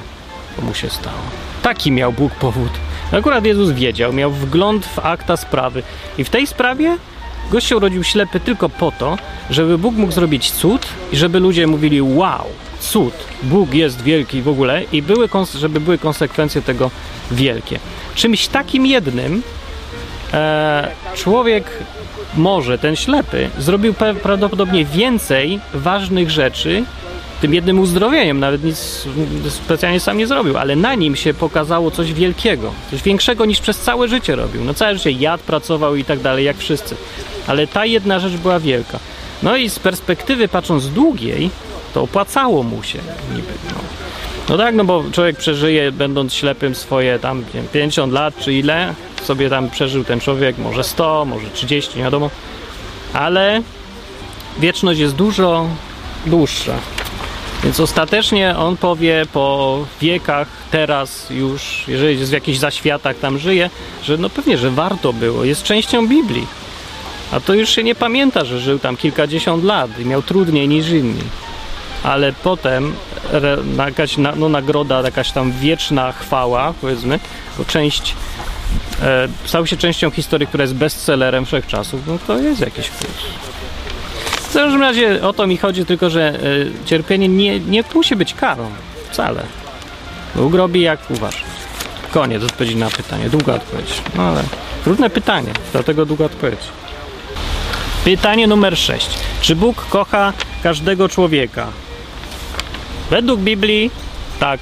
[0.56, 1.18] To mu się stało.
[1.62, 2.70] Taki miał Bóg powód.
[3.12, 5.82] Akurat Jezus wiedział, miał wgląd w akta sprawy.
[6.18, 6.96] I w tej sprawie
[7.50, 9.18] gość się urodził ślepy tylko po to,
[9.50, 12.46] żeby Bóg mógł zrobić cud i żeby ludzie mówili wow,
[12.80, 16.90] cud, Bóg jest wielki w ogóle i były, żeby były konsekwencje tego
[17.30, 17.78] wielkie.
[18.14, 19.42] Czymś takim jednym
[20.32, 21.70] e, człowiek
[22.36, 26.84] może, ten ślepy, zrobił prawdopodobnie więcej ważnych rzeczy
[27.44, 29.06] tym jednym uzdrowieniem, nawet nic
[29.48, 33.78] specjalnie sam nie zrobił, ale na nim się pokazało coś wielkiego, coś większego niż przez
[33.78, 34.64] całe życie robił.
[34.64, 36.96] No całe życie jadł, pracował i tak dalej, jak wszyscy.
[37.46, 38.98] Ale ta jedna rzecz była wielka.
[39.42, 41.50] No i z perspektywy patrząc długiej,
[41.94, 42.98] to opłacało mu się
[43.36, 43.52] niby.
[43.68, 43.80] No.
[44.48, 48.94] no tak, no bo człowiek przeżyje, będąc ślepym swoje tam wiem, 50 lat czy ile,
[49.22, 52.30] sobie tam przeżył ten człowiek, może 100, może 30, nie wiadomo.
[53.12, 53.62] Ale
[54.58, 55.68] wieczność jest dużo
[56.26, 56.78] dłuższa.
[57.64, 63.70] Więc ostatecznie on powie po wiekach, teraz już, jeżeli jest w jakichś zaświatach tam żyje,
[64.02, 66.46] że no pewnie, że warto było, jest częścią Biblii.
[67.32, 70.88] A to już się nie pamięta, że żył tam kilkadziesiąt lat i miał trudniej niż
[70.88, 71.22] inni.
[72.02, 72.94] Ale potem
[73.78, 77.20] jakaś no, nagroda, jakaś tam wieczna chwała, powiedzmy,
[77.58, 78.14] bo część
[79.02, 83.10] e, stał się częścią historii, która jest bestsellerem wszechczasów, no to jest jakiś plus.
[84.54, 88.34] W każdym razie o to mi chodzi, tylko że y, cierpienie nie, nie musi być
[88.34, 88.70] karą.
[89.10, 89.42] Wcale.
[90.34, 91.38] Bóg robi jak uważa.
[92.12, 93.30] Koniec odpowiedzi na pytanie.
[93.30, 94.02] Długa odpowiedź.
[94.16, 94.42] No ale
[94.84, 96.60] trudne pytanie, dlatego długa odpowiedź.
[98.04, 99.08] Pytanie numer 6.
[99.40, 101.66] Czy Bóg kocha każdego człowieka?
[103.10, 103.90] Według Biblii
[104.40, 104.60] tak.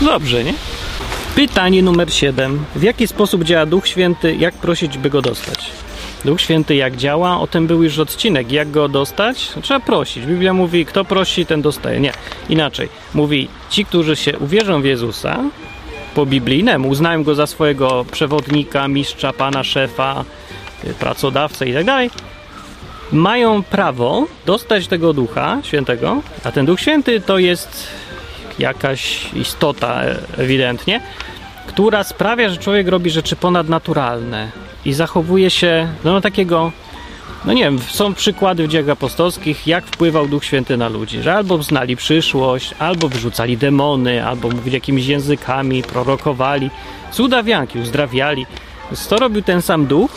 [0.00, 0.54] Dobrze, nie?
[1.34, 2.64] Pytanie numer 7.
[2.76, 4.36] W jaki sposób działa Duch Święty?
[4.36, 5.70] Jak prosić, by go dostać?
[6.24, 8.52] Duch Święty jak działa, o tym był już odcinek.
[8.52, 9.52] Jak go dostać?
[9.62, 10.26] Trzeba prosić.
[10.26, 12.00] Biblia mówi, kto prosi, ten dostaje.
[12.00, 12.12] Nie,
[12.48, 12.88] inaczej.
[13.14, 15.38] Mówi, ci, którzy się uwierzą w Jezusa,
[16.14, 20.24] po biblijnemu, uznają go za swojego przewodnika, mistrza, pana, szefa,
[20.84, 22.10] y, pracodawcę i tak dalej,
[23.12, 27.86] mają prawo dostać tego Ducha Świętego, a ten Duch Święty to jest
[28.58, 31.00] jakaś istota e, ewidentnie,
[31.66, 34.50] która sprawia, że człowiek robi rzeczy ponadnaturalne
[34.84, 36.72] i zachowuje się no takiego
[37.44, 41.34] no nie wiem, są przykłady w dziejach apostolskich, jak wpływał Duch Święty na ludzi, że
[41.34, 46.70] albo znali przyszłość, albo wyrzucali demony, albo mówili jakimiś językami, prorokowali,
[47.12, 48.46] cudawianki, uzdrawiali.
[49.08, 50.10] To robił ten sam Duch,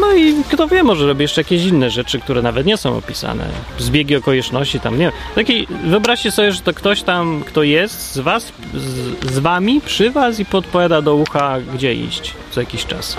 [0.00, 3.46] no i kto wie, może robi jeszcze jakieś inne rzeczy, które nawet nie są opisane.
[3.78, 5.12] Zbiegi okoliczności tam, nie wiem.
[5.34, 10.10] Taki, wyobraźcie sobie, że to ktoś tam, kto jest z was, z, z wami, przy
[10.10, 13.16] was i podpowiada do ucha, gdzie iść co jakiś czas.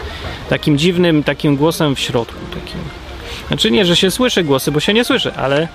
[0.50, 2.40] Takim dziwnym, takim głosem w środku.
[2.50, 2.80] Takim.
[3.48, 5.68] Znaczy nie, że się słyszy głosy, bo się nie słyszy, ale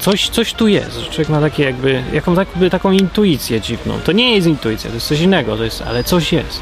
[0.00, 3.98] coś, coś tu jest, człowiek ma takie jakby, jaką, jakby taką intuicję dziwną.
[4.04, 6.60] To nie jest intuicja, to jest coś innego, to jest, ale coś jest.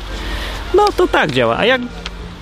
[0.74, 1.56] No to tak działa.
[1.58, 1.80] A jak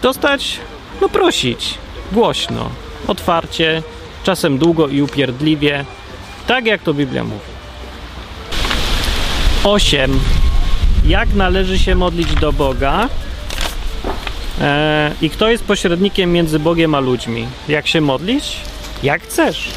[0.03, 0.61] dostać
[1.03, 1.75] no prosić,
[2.13, 2.71] głośno,
[3.07, 3.83] otwarcie,
[4.25, 5.85] czasem długo i upierdliwie,
[6.47, 7.53] tak jak to Biblia mówi.
[9.65, 10.21] 8.
[11.07, 13.09] Jak należy się modlić do Boga?
[14.61, 17.47] Eee, I kto jest pośrednikiem między Bogiem a ludźmi?
[17.69, 18.57] Jak się modlić?
[19.03, 19.71] Jak chcesz.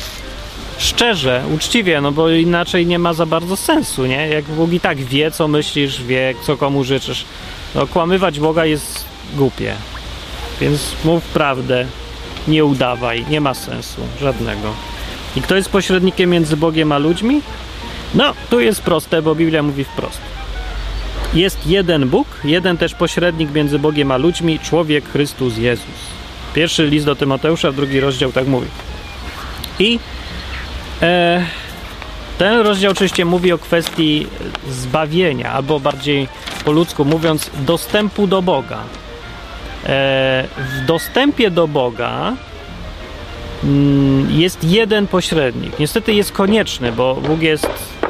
[0.77, 4.27] Szczerze, uczciwie, no bo inaczej nie ma za bardzo sensu, nie?
[4.27, 7.25] Jak Bóg i tak wie, co myślisz, wie, co komu życzysz.
[7.75, 9.75] No, kłamywać Boga jest głupie.
[10.61, 11.85] Więc mów prawdę,
[12.47, 14.73] nie udawaj, nie ma sensu żadnego.
[15.35, 17.41] I kto jest pośrednikiem między Bogiem a ludźmi?
[18.13, 20.21] No, tu jest proste, bo Biblia mówi wprost.
[21.33, 26.15] Jest jeden Bóg, jeden też pośrednik między Bogiem a ludźmi, człowiek Chrystus Jezus.
[26.53, 28.67] Pierwszy list do Tymoteusza, drugi rozdział tak mówi.
[29.79, 29.99] I
[31.01, 31.45] e,
[32.37, 34.27] ten rozdział oczywiście mówi o kwestii
[34.69, 36.27] zbawienia, albo bardziej
[36.65, 38.83] po ludzku mówiąc, dostępu do Boga.
[39.85, 42.33] E, w dostępie do Boga
[43.63, 45.79] mm, jest jeden pośrednik.
[45.79, 48.09] Niestety jest konieczny, bo Bóg jest e,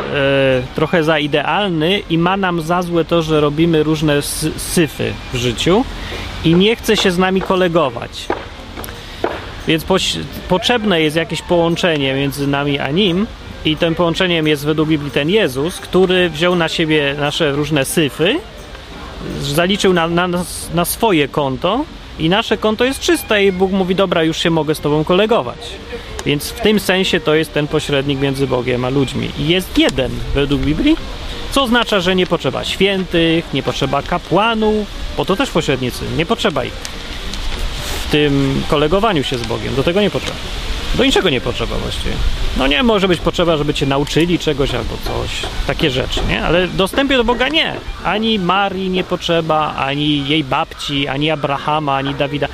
[0.76, 4.22] trochę za idealny i ma nam za złe to, że robimy różne
[4.58, 5.86] syfy w życiu
[6.46, 8.26] i nie chce się z nami kolegować.
[9.68, 9.86] Więc
[10.50, 13.28] potrzebne jest jakieś połączenie między nami a nim,
[13.66, 18.40] i tym połączeniem jest według Biblii ten Jezus, który wziął na siebie nasze różne syfy
[19.42, 20.28] zaliczył na, na,
[20.74, 21.86] na swoje konto
[22.20, 25.58] i nasze konto jest czyste i Bóg mówi, dobra, już się mogę z tobą kolegować.
[26.26, 29.30] Więc w tym sensie to jest ten pośrednik między Bogiem a ludźmi.
[29.40, 30.98] I jest jeden według Biblii,
[31.52, 36.66] co oznacza, że nie potrzeba świętych, nie potrzeba kapłanów, bo to też pośrednicy, nie potrzeba
[36.66, 36.74] ich
[38.08, 39.76] w tym kolegowaniu się z Bogiem.
[39.76, 40.38] Do tego nie potrzeba.
[40.98, 42.14] Do niczego nie potrzeba właściwie.
[42.58, 45.30] No nie, może być potrzeba, żeby cię nauczyli czegoś albo coś,
[45.68, 46.44] takie rzeczy, nie?
[46.44, 47.74] Ale dostępie do Boga nie.
[48.04, 52.48] Ani Marii nie potrzeba, ani jej babci, ani Abrahama, ani Dawida,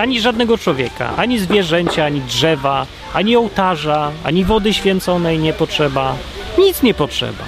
[0.00, 6.14] ani żadnego człowieka, ani zwierzęcia, ani drzewa, ani ołtarza, ani wody święconej nie potrzeba.
[6.58, 7.44] Nic nie potrzeba.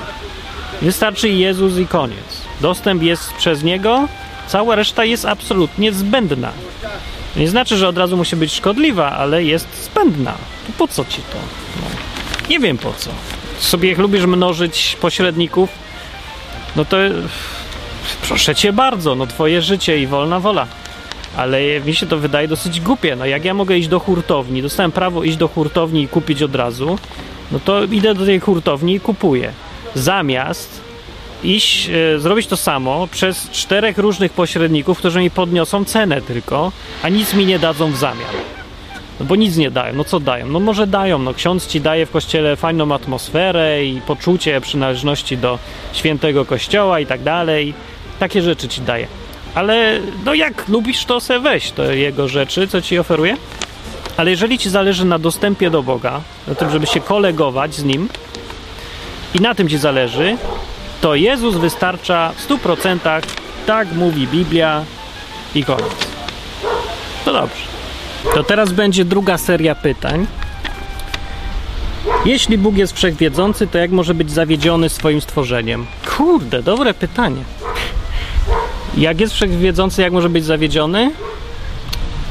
[0.82, 2.42] Wystarczy Jezus i koniec.
[2.60, 4.08] Dostęp jest przez Niego,
[4.46, 6.52] cała reszta jest absolutnie zbędna.
[7.36, 10.32] Nie znaczy, że od razu musi być szkodliwa, ale jest spędna.
[10.66, 11.38] To po co ci to?
[11.76, 11.86] No.
[12.48, 13.10] Nie wiem po co.
[13.58, 15.70] Sobie jak lubisz mnożyć pośredników,
[16.76, 16.96] no to
[18.28, 20.66] proszę cię bardzo, no twoje życie i wolna wola.
[21.36, 23.16] Ale mi się to wydaje dosyć głupie.
[23.16, 26.54] No jak ja mogę iść do hurtowni, dostałem prawo iść do hurtowni i kupić od
[26.54, 26.98] razu,
[27.52, 29.52] no to idę do tej hurtowni i kupuję.
[29.94, 30.89] Zamiast
[31.44, 36.72] iść, e, zrobić to samo przez czterech różnych pośredników, którzy mi podniosą cenę tylko,
[37.02, 38.34] a nic mi nie dadzą w zamian.
[39.20, 39.94] No bo nic nie dają.
[39.94, 40.48] No co dają?
[40.48, 41.18] No może dają.
[41.18, 45.58] No ksiądz ci daje w kościele fajną atmosferę i poczucie przynależności do
[45.92, 47.74] świętego kościoła i tak dalej.
[48.18, 49.06] Takie rzeczy ci daje.
[49.54, 53.36] Ale no jak lubisz, to se weź to jego rzeczy, co ci oferuje.
[54.16, 58.08] Ale jeżeli ci zależy na dostępie do Boga, na tym, żeby się kolegować z Nim
[59.34, 60.36] i na tym ci zależy,
[61.00, 63.22] to Jezus wystarcza w 100%,
[63.66, 64.84] tak mówi Biblia
[65.54, 66.08] i koniec.
[67.24, 67.62] To dobrze.
[68.34, 70.26] To teraz będzie druga seria pytań.
[72.24, 75.86] Jeśli Bóg jest wszechwiedzący, to jak może być zawiedziony swoim stworzeniem?
[76.16, 77.42] Kurde, dobre pytanie.
[78.96, 81.10] Jak jest wszechwiedzący, jak może być zawiedziony?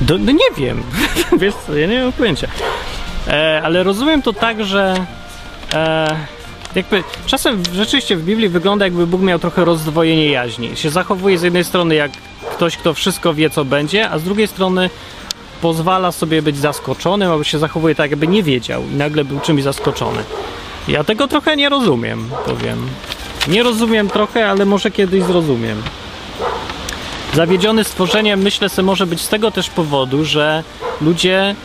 [0.01, 0.84] Do, no nie wiem.
[1.39, 2.47] Wiesz co, ja nie mam pojęcia.
[3.27, 5.05] E, ale rozumiem to tak, że
[5.73, 6.15] e,
[6.75, 10.77] jakby czasem rzeczywiście w Biblii wygląda jakby Bóg miał trochę rozdwojenie jaźni.
[10.77, 12.12] Się zachowuje z jednej strony jak
[12.51, 14.89] ktoś, kto wszystko wie, co będzie, a z drugiej strony
[15.62, 19.63] pozwala sobie być zaskoczonym, albo się zachowuje tak, jakby nie wiedział i nagle był czymś
[19.63, 20.23] zaskoczony.
[20.88, 22.88] Ja tego trochę nie rozumiem, powiem.
[23.47, 25.82] Nie rozumiem trochę, ale może kiedyś zrozumiem.
[27.34, 30.63] Zawiedziony stworzeniem myślę sobie może być z tego też powodu, że
[31.01, 31.55] ludzie,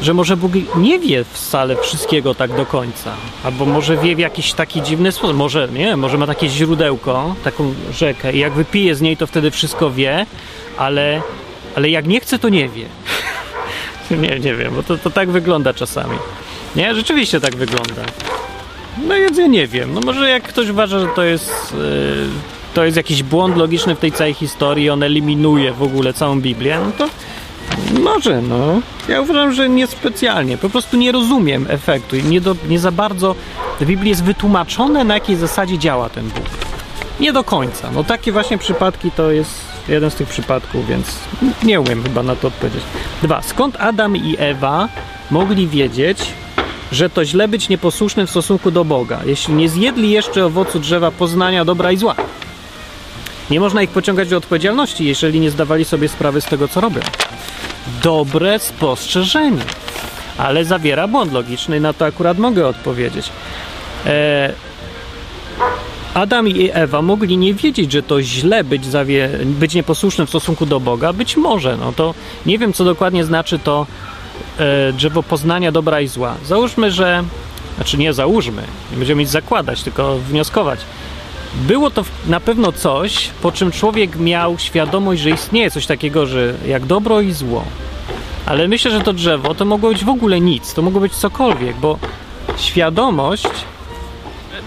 [0.00, 3.12] że może Bóg nie wie wcale wszystkiego tak do końca.
[3.44, 5.36] Albo może wie w jakiś taki dziwny sposób.
[5.36, 9.50] Może, nie może ma takie źródełko, taką rzekę i jak wypije z niej, to wtedy
[9.50, 10.26] wszystko wie,
[10.78, 11.22] ale,
[11.76, 12.86] ale jak nie chce, to nie wie.
[14.22, 16.18] nie, nie wiem, bo to, to tak wygląda czasami.
[16.76, 18.02] Nie, rzeczywiście tak wygląda.
[19.08, 19.94] No więc ja nie wiem.
[19.94, 22.26] No może jak ktoś uważa, że to jest, yy,
[22.74, 26.78] to jest jakiś błąd logiczny w tej całej historii, on eliminuje w ogóle całą Biblię,
[26.84, 27.12] no to
[28.00, 28.80] może, no.
[29.08, 30.58] Ja uważam, że niespecjalnie.
[30.58, 32.16] Po prostu nie rozumiem efektu.
[32.16, 33.34] Nie, do, nie za bardzo
[33.80, 36.44] w Biblii jest wytłumaczone, na jakiej zasadzie działa ten Bóg.
[37.20, 37.90] Nie do końca.
[37.90, 39.54] No takie właśnie przypadki to jest
[39.88, 41.18] jeden z tych przypadków, więc
[41.62, 42.82] nie umiem chyba na to odpowiedzieć.
[43.22, 43.42] Dwa.
[43.42, 44.88] Skąd Adam i Ewa
[45.30, 46.18] mogli wiedzieć,
[46.92, 51.10] że to źle być nieposłusznym w stosunku do Boga, jeśli nie zjedli jeszcze owocu drzewa
[51.10, 52.14] poznania dobra i zła?
[53.52, 57.00] Nie można ich pociągać do odpowiedzialności, jeżeli nie zdawali sobie sprawy z tego, co robią.
[58.02, 59.62] Dobre spostrzeżenie,
[60.38, 63.30] ale zawiera błąd logiczny, na to akurat mogę odpowiedzieć.
[64.06, 64.52] E,
[66.14, 70.66] Adam i Ewa mogli nie wiedzieć, że to źle być, zawie, być nieposłusznym w stosunku
[70.66, 71.12] do Boga.
[71.12, 72.14] Być może, no to
[72.46, 73.86] nie wiem, co dokładnie znaczy to
[74.58, 76.34] e, drzewo poznania dobra i zła.
[76.44, 77.24] Załóżmy, że,
[77.76, 78.62] znaczy nie załóżmy,
[78.92, 80.80] nie będziemy nic zakładać, tylko wnioskować.
[81.54, 86.54] Było to na pewno coś, po czym człowiek miał świadomość, że istnieje coś takiego, że
[86.66, 87.64] jak dobro i zło.
[88.46, 91.76] Ale myślę, że to drzewo to mogło być w ogóle nic, to mogło być cokolwiek,
[91.76, 91.98] bo
[92.56, 93.48] świadomość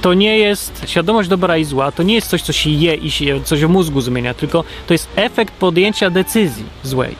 [0.01, 3.11] to nie jest świadomość dobra i zła, to nie jest coś, co się je i
[3.11, 7.15] się coś o mózgu zmienia, tylko to jest efekt podjęcia decyzji złej.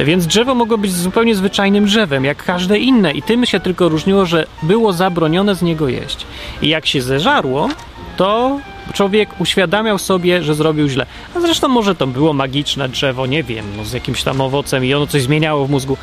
[0.00, 4.26] Więc drzewo mogło być zupełnie zwyczajnym drzewem, jak każde inne, i tym się tylko różniło,
[4.26, 6.26] że było zabronione z niego jeść.
[6.62, 7.68] I jak się zeżarło,
[8.16, 8.58] to
[8.92, 11.06] człowiek uświadamiał sobie, że zrobił źle.
[11.34, 14.94] A zresztą może to było magiczne drzewo, nie wiem, no, z jakimś tam owocem i
[14.94, 15.96] ono coś zmieniało w mózgu.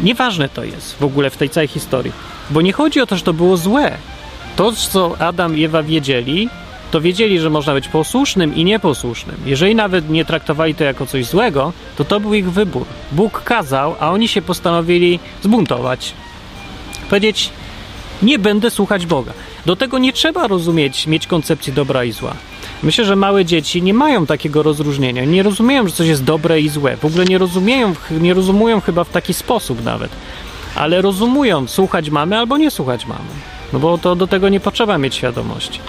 [0.00, 2.12] Nieważne to jest w ogóle w tej całej historii,
[2.50, 3.96] bo nie chodzi o to, że to było złe.
[4.56, 6.48] To, co Adam i Ewa wiedzieli,
[6.90, 9.36] to wiedzieli, że można być posłusznym i nieposłusznym.
[9.46, 12.84] Jeżeli nawet nie traktowali to jako coś złego, to to był ich wybór.
[13.12, 16.12] Bóg kazał, a oni się postanowili zbuntować.
[17.10, 17.50] Powiedzieć,
[18.22, 19.32] nie będę słuchać Boga.
[19.66, 22.34] Do tego nie trzeba rozumieć, mieć koncepcji dobra i zła.
[22.82, 25.24] Myślę, że małe dzieci nie mają takiego rozróżnienia.
[25.24, 26.96] Nie rozumieją, że coś jest dobre i złe.
[26.96, 30.10] W ogóle nie rozumieją, nie rozumują chyba w taki sposób nawet.
[30.74, 33.30] Ale rozumują słuchać mamy albo nie słuchać mamy.
[33.72, 35.80] No bo to do tego nie potrzeba mieć świadomości.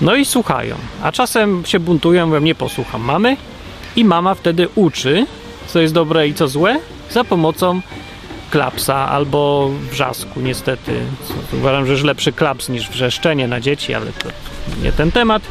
[0.00, 0.76] No i słuchają.
[1.02, 3.36] A czasem się buntują, mówią, nie posłucham mamy.
[3.96, 5.26] I mama wtedy uczy,
[5.66, 7.80] co jest dobre i co złe, za pomocą
[8.50, 11.00] klapsa albo wrzasku, niestety.
[11.52, 14.28] Uważam, że jest lepszy klaps niż wrzeszczenie na dzieci, ale to
[14.82, 15.42] nie ten temat.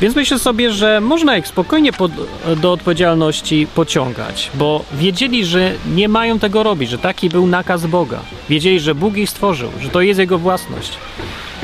[0.00, 2.12] Więc myślę sobie, że można ich spokojnie pod,
[2.56, 8.20] do odpowiedzialności pociągać, bo wiedzieli, że nie mają tego robić, że taki był nakaz Boga.
[8.48, 10.92] Wiedzieli, że Bóg ich stworzył, że to jest Jego własność.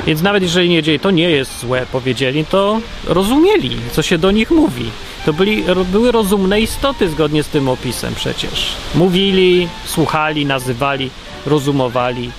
[0.07, 4.31] Więc nawet jeżeli nie wiedzieli, to nie jest złe, powiedzieli, to rozumieli, co się do
[4.31, 4.85] nich mówi.
[5.25, 8.71] To byli, były rozumne istoty zgodnie z tym opisem przecież.
[8.95, 11.09] Mówili, słuchali, nazywali,
[11.45, 12.31] rozumowali.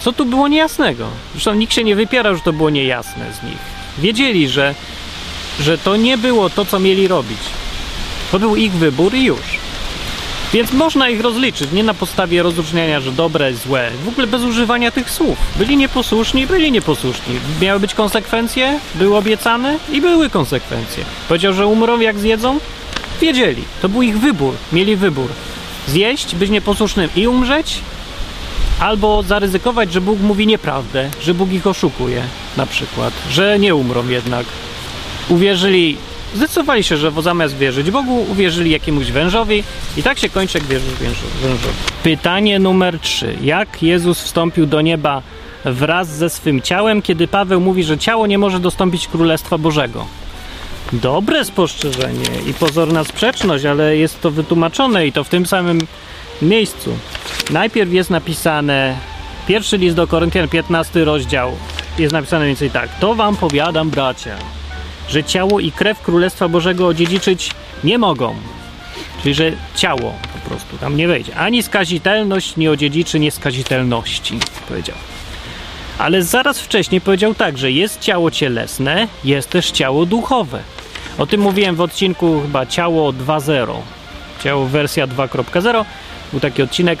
[0.00, 1.06] Co tu było niejasnego?
[1.32, 3.58] Zresztą nikt się nie wypierał, że to było niejasne z nich.
[3.98, 4.74] Wiedzieli, że,
[5.60, 7.38] że to nie było to, co mieli robić.
[8.32, 9.67] To był ich wybór i już.
[10.52, 14.90] Więc można ich rozliczyć, nie na podstawie rozróżniania, że dobre, złe, w ogóle bez używania
[14.90, 15.38] tych słów.
[15.56, 17.34] Byli nieposłuszni, byli nieposłuszni.
[17.60, 21.04] Miały być konsekwencje, były obiecane i były konsekwencje.
[21.28, 22.58] Powiedział, że umrą jak zjedzą?
[23.20, 23.64] Wiedzieli.
[23.82, 25.28] To był ich wybór, mieli wybór.
[25.88, 27.80] Zjeść, być nieposłusznym i umrzeć,
[28.80, 32.22] albo zaryzykować, że Bóg mówi nieprawdę, że Bóg ich oszukuje,
[32.56, 34.46] na przykład, że nie umrą jednak.
[35.28, 35.96] Uwierzyli
[36.34, 39.64] zdecydowali się, że zamiast wierzyć Bogu, uwierzyli jakiemuś wężowi
[39.96, 40.94] i tak się kończy, jak wierzysz
[41.42, 41.74] wężowi.
[42.02, 43.36] Pytanie numer 3.
[43.42, 45.22] Jak Jezus wstąpił do nieba
[45.64, 50.06] wraz ze swym ciałem, kiedy Paweł mówi, że ciało nie może dostąpić Królestwa Bożego?
[50.92, 55.80] Dobre spostrzeżenie i pozorna sprzeczność, ale jest to wytłumaczone i to w tym samym
[56.42, 56.98] miejscu.
[57.50, 58.96] Najpierw jest napisane,
[59.48, 61.52] pierwszy list do Koryntian, 15 rozdział,
[61.98, 62.98] jest napisane więcej tak.
[63.00, 64.36] To wam powiadam, bracia,
[65.08, 67.50] że ciało i krew Królestwa Bożego odziedziczyć
[67.84, 68.34] nie mogą.
[69.22, 71.36] Czyli, że ciało po prostu tam nie wejdzie.
[71.36, 74.38] Ani skazitelność nie odziedziczy nieskazitelności,
[74.68, 74.96] powiedział.
[75.98, 80.62] Ale zaraz wcześniej powiedział tak, że jest ciało cielesne, jest też ciało duchowe.
[81.18, 83.74] O tym mówiłem w odcinku chyba ciało 2.0.
[84.44, 85.84] Ciało wersja 2.0
[86.32, 86.98] był taki odcinek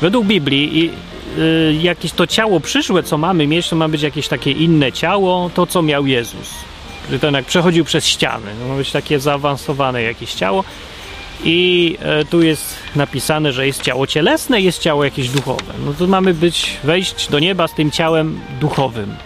[0.00, 0.90] według Biblii i
[1.38, 5.50] y, jakieś to ciało przyszłe, co mamy mieć, to ma być jakieś takie inne ciało,
[5.54, 6.67] to co miał Jezus.
[7.10, 10.64] Że ten jak przechodził przez ściany, to ma być takie zaawansowane jakieś ciało.
[11.44, 15.72] I e, tu jest napisane, że jest ciało cielesne, jest ciało jakieś duchowe.
[15.86, 19.16] No to mamy być, wejść do nieba z tym ciałem duchowym.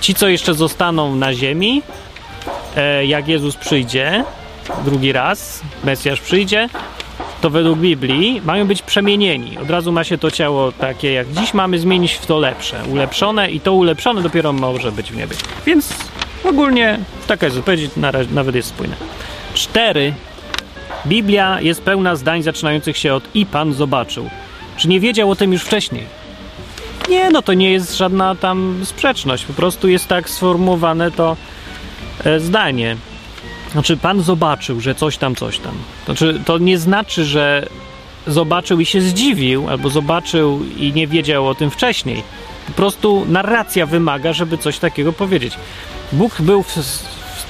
[0.00, 1.82] Ci, co jeszcze zostaną na ziemi,
[2.76, 4.24] e, jak Jezus przyjdzie
[4.84, 6.68] drugi raz, Mesjasz przyjdzie,
[7.40, 9.58] to według Biblii mają być przemienieni.
[9.58, 13.50] Od razu ma się to ciało takie jak dziś mamy zmienić w to lepsze, ulepszone
[13.50, 15.36] i to ulepszone dopiero może być w niebie.
[15.66, 15.94] Więc
[16.48, 17.90] ogólnie taka jest odpowiedź,
[18.30, 18.96] nawet jest spójna.
[19.54, 20.14] Cztery.
[21.06, 24.30] Biblia jest pełna zdań zaczynających się od i Pan zobaczył.
[24.76, 26.04] Czy nie wiedział o tym już wcześniej?
[27.08, 29.44] Nie, no to nie jest żadna tam sprzeczność.
[29.44, 31.36] Po prostu jest tak sformułowane to
[32.24, 32.96] e, zdanie.
[33.72, 35.74] Znaczy, Pan zobaczył, że coś tam, coś tam.
[36.04, 37.66] Znaczy, to nie znaczy, że
[38.26, 42.22] zobaczył i się zdziwił, albo zobaczył i nie wiedział o tym wcześniej.
[42.66, 45.54] Po prostu narracja wymaga, żeby coś takiego powiedzieć.
[46.12, 46.72] Bóg był w,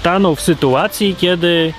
[0.01, 1.73] stanął w sytuacji, kiedy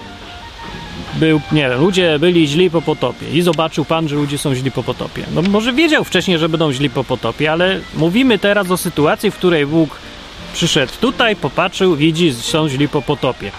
[1.14, 4.84] był, nie ludzie byli źli po potopie i zobaczył Pan, że ludzie są źli po
[4.84, 5.24] potopie.
[5.36, 9.36] No może wiedział wcześniej, że będą źli po potopie, ale mówimy teraz o sytuacji, w
[9.36, 9.98] której Bóg
[10.54, 13.52] przyszedł tutaj, popatrzył, widzi, są źli po potopie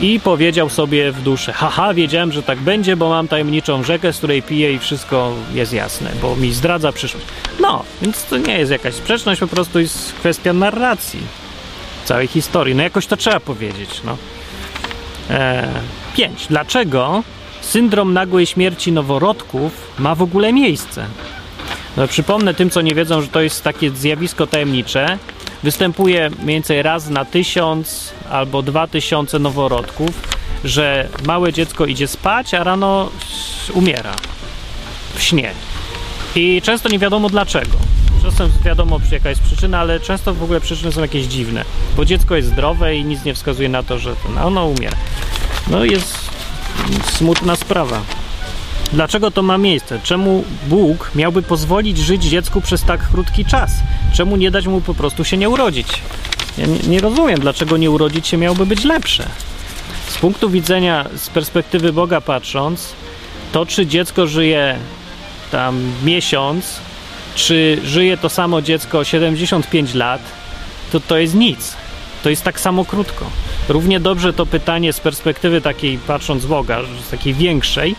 [0.00, 4.18] i powiedział sobie w duszy: Haha, wiedziałem, że tak będzie, bo mam tajemniczą rzekę, z
[4.18, 7.26] której piję i wszystko jest jasne, bo mi zdradza przyszłość.
[7.60, 11.43] No, więc to nie jest jakaś sprzeczność, po prostu jest kwestia narracji
[12.04, 12.74] całej historii.
[12.74, 14.00] No jakoś to trzeba powiedzieć.
[14.04, 14.16] No.
[16.16, 16.46] Pięć.
[16.46, 17.22] Dlaczego
[17.60, 21.06] syndrom nagłej śmierci noworodków ma w ogóle miejsce?
[21.96, 25.18] No, przypomnę tym, co nie wiedzą, że to jest takie zjawisko tajemnicze,
[25.62, 30.10] występuje mniej więcej raz na tysiąc albo dwa tysiące noworodków,
[30.64, 33.10] że małe dziecko idzie spać, a rano
[33.72, 34.14] umiera
[35.14, 35.50] w śnie.
[36.34, 37.93] I często nie wiadomo dlaczego.
[38.24, 41.64] Czasem wiadomo jaka jest przyczyna, ale często w ogóle przyczyny są jakieś dziwne,
[41.96, 44.14] bo dziecko jest zdrowe i nic nie wskazuje na to, że
[44.44, 44.96] ono umiera.
[45.70, 46.30] No jest
[47.12, 48.02] smutna sprawa.
[48.92, 50.00] Dlaczego to ma miejsce?
[50.02, 53.72] Czemu Bóg miałby pozwolić żyć dziecku przez tak krótki czas?
[54.14, 55.88] Czemu nie dać mu po prostu się nie urodzić?
[56.58, 59.28] Ja nie, nie rozumiem, dlaczego nie urodzić się miałoby być lepsze.
[60.08, 62.92] Z punktu widzenia, z perspektywy Boga patrząc,
[63.52, 64.78] to czy dziecko żyje
[65.50, 66.80] tam miesiąc,
[67.34, 70.20] czy żyje to samo dziecko 75 lat,
[70.92, 71.76] to to jest nic.
[72.22, 73.26] To jest tak samo krótko.
[73.68, 77.96] Równie dobrze to pytanie z perspektywy takiej, patrząc Boga, z takiej większej,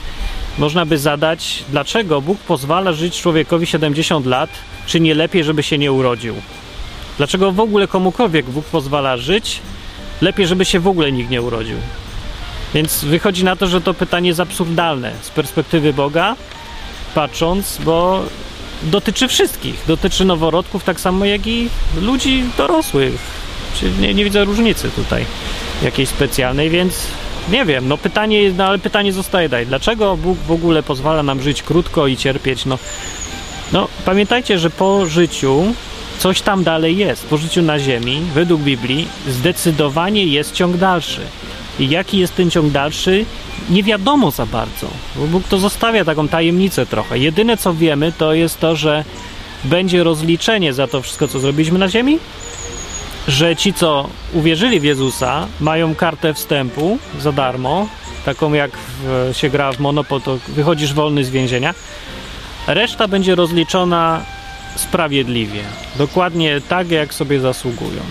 [0.58, 4.50] można by zadać, dlaczego Bóg pozwala żyć człowiekowi 70 lat,
[4.86, 6.36] czy nie lepiej, żeby się nie urodził?
[7.18, 9.62] Dlaczego w ogóle komukolwiek Bóg pozwala żyć,
[10.22, 11.78] lepiej, żeby się w ogóle nikt nie urodził?
[12.74, 16.36] Więc wychodzi na to, że to pytanie jest absurdalne z perspektywy Boga,
[17.16, 18.24] patrząc, bo
[18.86, 19.84] dotyczy wszystkich.
[19.88, 21.70] Dotyczy noworodków tak samo jak i
[22.02, 23.14] ludzi dorosłych.
[24.00, 25.26] Nie, nie widzę różnicy tutaj
[25.84, 27.08] jakiejś specjalnej, więc
[27.52, 29.68] nie wiem, no pytanie, no ale pytanie zostaje dalej.
[29.68, 32.66] Dlaczego Bóg w ogóle pozwala nam żyć krótko i cierpieć?
[32.66, 32.80] No,
[33.74, 35.74] no pamiętajcie, że po życiu
[36.20, 37.26] coś tam dalej jest.
[37.26, 41.22] Po życiu na ziemi, według Biblii, zdecydowanie jest ciąg dalszy.
[41.80, 43.26] Jaki jest ten ciąg dalszy,
[43.70, 47.20] nie wiadomo za bardzo, bo Bóg to zostawia taką tajemnicę trochę.
[47.20, 49.04] Jedyne co wiemy, to jest to, że
[49.64, 52.20] będzie rozliczenie za to wszystko, co zrobiliśmy na ziemi,
[53.28, 57.88] że ci, co uwierzyli w Jezusa, mają kartę wstępu za darmo,
[58.26, 61.74] taką jak w, się gra w Monopol, to wychodzisz wolny z więzienia.
[62.68, 64.22] Reszta będzie rozliczona
[64.76, 65.62] sprawiedliwie,
[65.96, 68.02] dokładnie tak, jak sobie zasługują.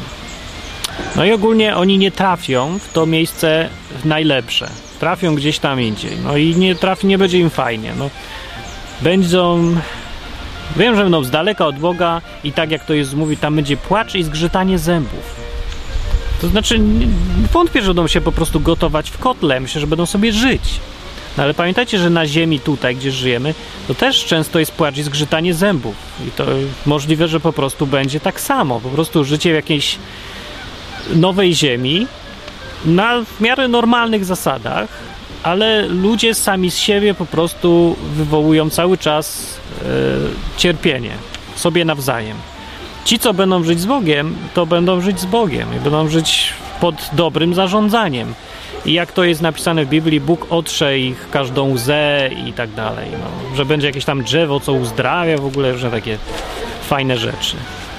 [1.16, 3.68] No i ogólnie oni nie trafią w to miejsce
[4.04, 4.70] najlepsze.
[5.00, 6.16] Trafią gdzieś tam indziej.
[6.24, 7.92] No i nie trafi, nie będzie im fajnie.
[7.98, 8.10] No,
[9.00, 9.74] będą
[10.76, 13.76] Wiem, że będą z daleka od Boga i tak jak to jest mówi, tam będzie
[13.76, 15.34] płacz i zgrzytanie zębów.
[16.40, 16.80] To znaczy,
[17.52, 19.60] wątpię, że będą się po prostu gotować w kotle.
[19.60, 20.80] Myślę, że będą sobie żyć.
[21.36, 23.54] No ale pamiętajcie, że na ziemi tutaj, gdzie żyjemy,
[23.88, 25.94] to też często jest płacz i zgrzytanie zębów.
[26.28, 26.46] I to
[26.86, 28.80] możliwe, że po prostu będzie tak samo.
[28.80, 29.98] Po prostu życie w jakiejś
[31.14, 32.06] nowej ziemi
[32.84, 34.88] na w miarę normalnych zasadach,
[35.42, 39.84] ale ludzie sami z siebie po prostu wywołują cały czas e,
[40.56, 41.10] cierpienie
[41.56, 42.36] sobie nawzajem.
[43.04, 46.94] Ci, co będą żyć z Bogiem, to będą żyć z Bogiem i będą żyć pod
[47.12, 48.34] dobrym zarządzaniem.
[48.86, 53.08] I jak to jest napisane w Biblii, Bóg otrze ich każdą łzę i tak dalej.
[53.12, 56.18] No, że będzie jakieś tam drzewo, co uzdrawia w ogóle, że takie
[56.88, 57.56] fajne rzeczy.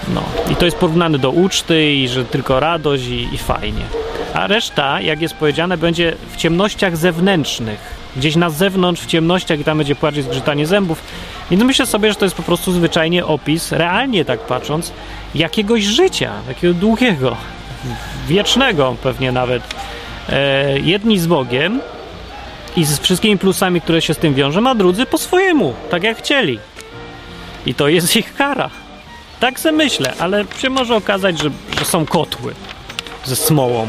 [0.07, 0.23] No.
[0.55, 3.85] I to jest porównane do uczty i że tylko radość i, i fajnie
[4.35, 7.79] a reszta, jak jest powiedziane, będzie w ciemnościach zewnętrznych.
[8.15, 11.01] Gdzieś na zewnątrz, w ciemnościach, i tam będzie płacz i zgrzytanie zębów.
[11.51, 14.91] Więc myślę sobie, że to jest po prostu zwyczajnie opis, realnie tak patrząc,
[15.35, 17.37] jakiegoś życia, takiego długiego,
[18.27, 19.63] wiecznego pewnie nawet.
[20.29, 21.81] E, jedni z Bogiem
[22.77, 26.17] i z wszystkimi plusami, które się z tym wiążą, a drudzy po swojemu, tak jak
[26.17, 26.59] chcieli.
[27.65, 28.84] I to jest ich kara.
[29.39, 32.53] Tak se myślę, ale się może okazać, że, że są kotły
[33.25, 33.87] ze smołą.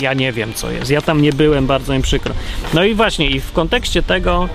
[0.00, 0.90] Ja nie wiem, co jest.
[0.90, 2.34] Ja tam nie byłem, bardzo mi przykro.
[2.74, 4.48] No i właśnie, i w kontekście tego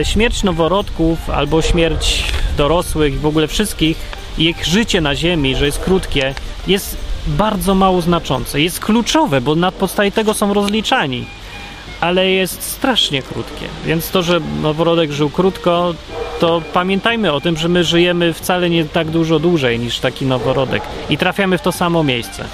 [0.00, 2.24] e, śmierć noworodków albo śmierć
[2.56, 3.96] dorosłych, w ogóle wszystkich,
[4.38, 6.34] ich życie na Ziemi, że jest krótkie,
[6.66, 8.60] jest bardzo mało znaczące.
[8.60, 11.24] Jest kluczowe, bo na podstawie tego są rozliczani.
[12.02, 13.66] Ale jest strasznie krótkie.
[13.86, 15.94] Więc to, że noworodek żył krótko,
[16.40, 20.82] to pamiętajmy o tym, że my żyjemy wcale nie tak dużo dłużej niż taki noworodek
[21.10, 22.44] i trafiamy w to samo miejsce.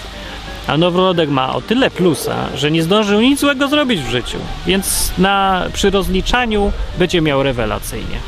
[0.67, 5.13] A noworodek ma o tyle plusa, że nie zdążył nic złego zrobić w życiu, więc
[5.19, 8.19] na, przy rozliczaniu będzie miał rewelacyjnie.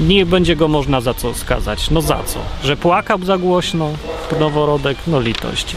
[0.00, 1.90] Nie będzie go można za co skazać.
[1.90, 2.38] No za co?
[2.64, 3.90] Że płakał za głośno
[4.40, 4.98] noworodek?
[5.06, 5.76] No litość.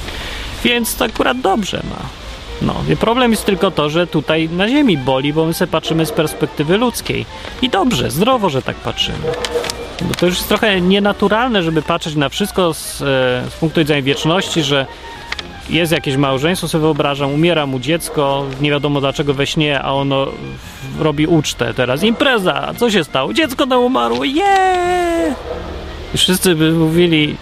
[0.63, 2.22] Więc to akurat dobrze ma.
[2.61, 6.05] No, i problem jest tylko to, że tutaj na ziemi boli, bo my sobie patrzymy
[6.05, 7.25] z perspektywy ludzkiej.
[7.61, 9.17] I dobrze, zdrowo, że tak patrzymy.
[10.01, 13.05] Bo to już jest trochę nienaturalne, żeby patrzeć na wszystko z, e,
[13.49, 14.85] z punktu widzenia wieczności, że
[15.69, 20.27] jest jakieś małżeństwo, sobie wyobrażam, umiera mu dziecko, nie wiadomo dlaczego we śnie, a ono
[20.99, 22.03] robi ucztę teraz.
[22.03, 22.73] Impreza!
[22.77, 23.33] Co się stało?
[23.33, 24.23] Dziecko nam umarło!
[24.23, 25.35] Yeah!
[26.15, 27.35] I wszyscy by mówili,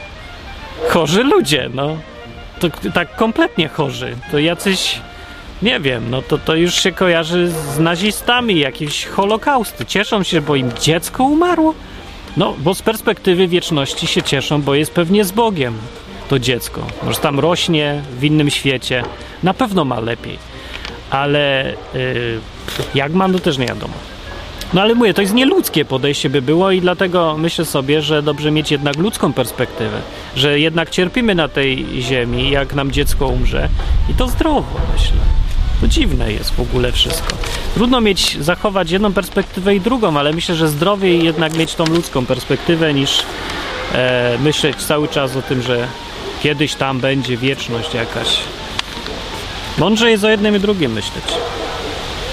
[0.90, 1.98] chorzy ludzie, no.
[2.62, 4.16] To tak kompletnie chorzy.
[4.32, 5.00] To jacyś,
[5.62, 9.86] nie wiem, no to, to już się kojarzy z nazistami, jakieś holokausty.
[9.86, 11.74] Cieszą się, bo im dziecko umarło?
[12.38, 15.78] No, bo z perspektywy wieczności się cieszą, bo jest pewnie z Bogiem
[16.30, 16.88] to dziecko.
[17.04, 19.04] Może tam rośnie w innym świecie.
[19.44, 20.38] Na pewno ma lepiej.
[21.10, 22.40] Ale yy,
[22.96, 23.94] jak mam, to też nie wiadomo.
[24.74, 28.52] No ale mówię, to jest nieludzkie podejście by było i dlatego myślę sobie, że dobrze
[28.52, 30.02] mieć jednak ludzką perspektywę,
[30.36, 33.70] że jednak cierpimy na tej ziemi, jak nam dziecko umrze
[34.10, 35.18] i to zdrowo, myślę.
[35.82, 37.36] To dziwne jest w ogóle wszystko.
[37.74, 42.26] Trudno mieć, zachować jedną perspektywę i drugą, ale myślę, że zdrowiej jednak mieć tą ludzką
[42.26, 43.24] perspektywę niż
[43.94, 45.88] e, myśleć cały czas o tym, że
[46.44, 48.38] kiedyś tam będzie wieczność jakaś.
[49.78, 51.26] Mądrze jest o jednym i drugim myśleć.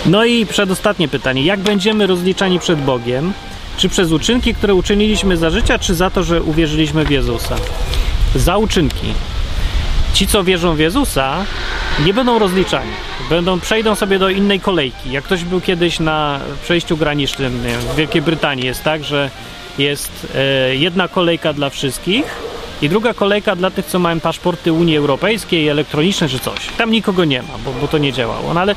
[0.07, 1.43] No i przedostatnie pytanie.
[1.43, 3.33] Jak będziemy rozliczani przed Bogiem?
[3.77, 7.57] Czy przez uczynki, które uczyniliśmy za życia, czy za to, że uwierzyliśmy w Jezusa?
[8.35, 9.07] Za uczynki.
[10.15, 11.45] Ci, co wierzą w Jezusa,
[12.07, 12.91] nie będą rozliczani.
[13.31, 15.13] Będą, przejdą sobie do innej kolejki.
[15.13, 19.31] Jak ktoś był kiedyś na przejściu granicznym wiem, w Wielkiej Brytanii, jest tak, że
[19.79, 22.25] jest e, jedna kolejka dla wszystkich
[22.83, 26.67] i druga kolejka dla tych, co mają paszporty Unii Europejskiej, elektroniczne czy coś.
[26.79, 28.55] Tam nikogo nie ma, bo, bo to nie działało.
[28.55, 28.75] No ale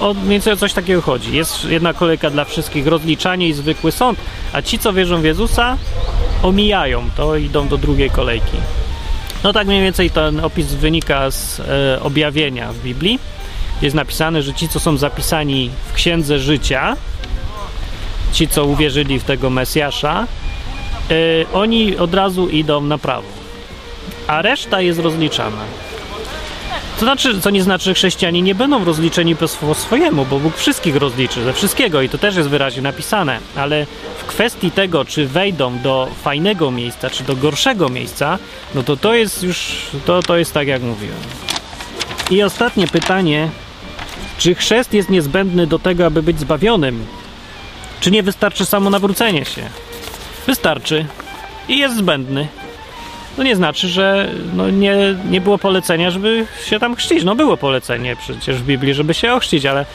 [0.00, 1.36] o mniej więcej o coś takiego chodzi.
[1.36, 4.18] Jest jedna kolejka dla wszystkich, rozliczanie i zwykły sąd,
[4.52, 5.76] a ci, co wierzą w Jezusa,
[6.42, 8.56] omijają to i idą do drugiej kolejki.
[9.44, 13.18] No tak mniej więcej ten opis wynika z e, objawienia w Biblii.
[13.82, 16.96] Jest napisane, że ci, co są zapisani w Księdze Życia,
[18.32, 20.26] ci, co uwierzyli w tego Mesjasza,
[21.10, 21.14] e,
[21.52, 23.28] oni od razu idą na prawo,
[24.26, 25.89] a reszta jest rozliczana.
[27.00, 30.96] To znaczy, co nie znaczy, że chrześcijanie nie będą rozliczeni po swojemu, bo Bóg wszystkich
[30.96, 33.86] rozliczy, ze wszystkiego i to też jest wyraźnie napisane, ale
[34.18, 38.38] w kwestii tego, czy wejdą do fajnego miejsca, czy do gorszego miejsca,
[38.74, 39.72] no to to jest już,
[40.06, 41.16] to, to jest tak jak mówiłem.
[42.30, 43.50] I ostatnie pytanie,
[44.38, 47.06] czy chrzest jest niezbędny do tego, aby być zbawionym?
[48.00, 49.62] Czy nie wystarczy samo nawrócenie się?
[50.46, 51.06] Wystarczy
[51.68, 52.48] i jest zbędny
[53.40, 54.96] no nie znaczy, że no nie,
[55.30, 57.24] nie było polecenia, żeby się tam chrzcić.
[57.24, 59.86] No było polecenie przecież w Biblii, żeby się ochrzcić, ale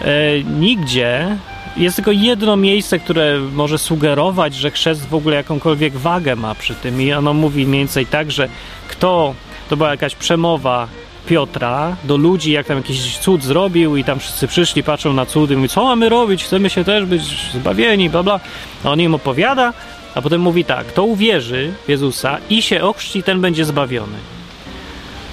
[0.00, 1.36] e, nigdzie
[1.76, 6.74] jest tylko jedno miejsce, które może sugerować, że chrzest w ogóle jakąkolwiek wagę ma przy
[6.74, 8.48] tym i ono mówi mniej więcej tak, że
[8.88, 9.34] kto,
[9.70, 10.88] to była jakaś przemowa
[11.26, 15.50] Piotra do ludzi, jak tam jakiś cud zrobił i tam wszyscy przyszli, patrzą na cud
[15.50, 17.22] i mówią, co mamy robić, chcemy się też być
[17.54, 18.40] zbawieni, bla bla.
[18.84, 19.72] A on im opowiada,
[20.14, 24.18] a potem mówi tak, kto uwierzy w Jezusa i się ochrzci, ten będzie zbawiony.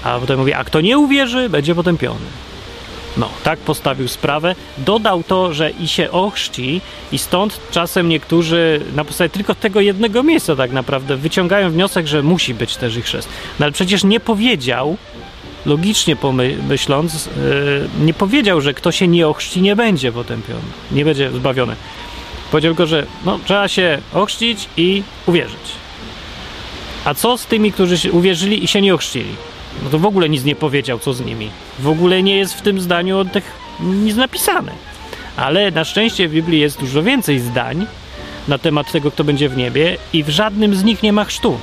[0.04, 2.26] A potem mówi, a kto nie uwierzy, będzie potępiony.
[3.18, 4.56] No, tak postawił sprawę.
[4.78, 10.24] Dodał to, że i się ochrzci i stąd czasem niektórzy na podstawie tylko tego jednego
[10.24, 13.30] miejsca tak naprawdę wyciągają wniosek, że musi być też ich chrzest.
[13.60, 14.98] No ale przecież nie powiedział,
[15.66, 20.62] logicznie pomyśląc, yy, nie powiedział, że kto się nie ochrzci, nie będzie potępiony,
[20.92, 21.76] nie będzie zbawiony.
[22.52, 25.60] Powiedział tylko, że no, trzeba się ochrzcić i uwierzyć.
[27.06, 29.36] A co z tymi, którzy uwierzyli i się nie ochrzcili?
[29.84, 31.50] No to w ogóle nic nie powiedział, co z nimi.
[31.80, 34.72] W ogóle nie jest w tym zdaniu o tych nic napisane.
[35.38, 37.86] Ale na szczęście w Biblii jest dużo więcej zdań
[38.48, 41.60] na temat tego, kto będzie w niebie, i w żadnym z nich nie ma chrztu.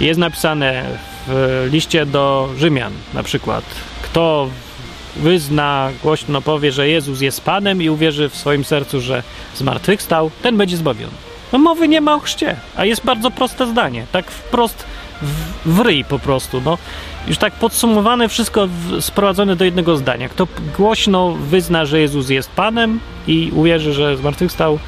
[0.00, 0.84] Jest napisane
[1.26, 3.64] w liście do Rzymian na przykład,
[4.02, 4.48] kto
[5.22, 9.22] wyzna, głośno powie, że Jezus jest Panem i uwierzy w swoim sercu, że
[9.54, 11.12] zmartwychwstał, ten będzie zbawiony.
[11.52, 14.84] No mowy nie ma o chrzcie, a jest bardzo proste zdanie, tak wprost
[15.22, 16.78] w, w ryj po prostu, no.
[17.28, 20.28] Już tak podsumowane wszystko w, sprowadzone do jednego zdania.
[20.28, 20.46] Kto
[20.76, 24.78] głośno wyzna, że Jezus jest Panem i uwierzy, że zmartwychwstał,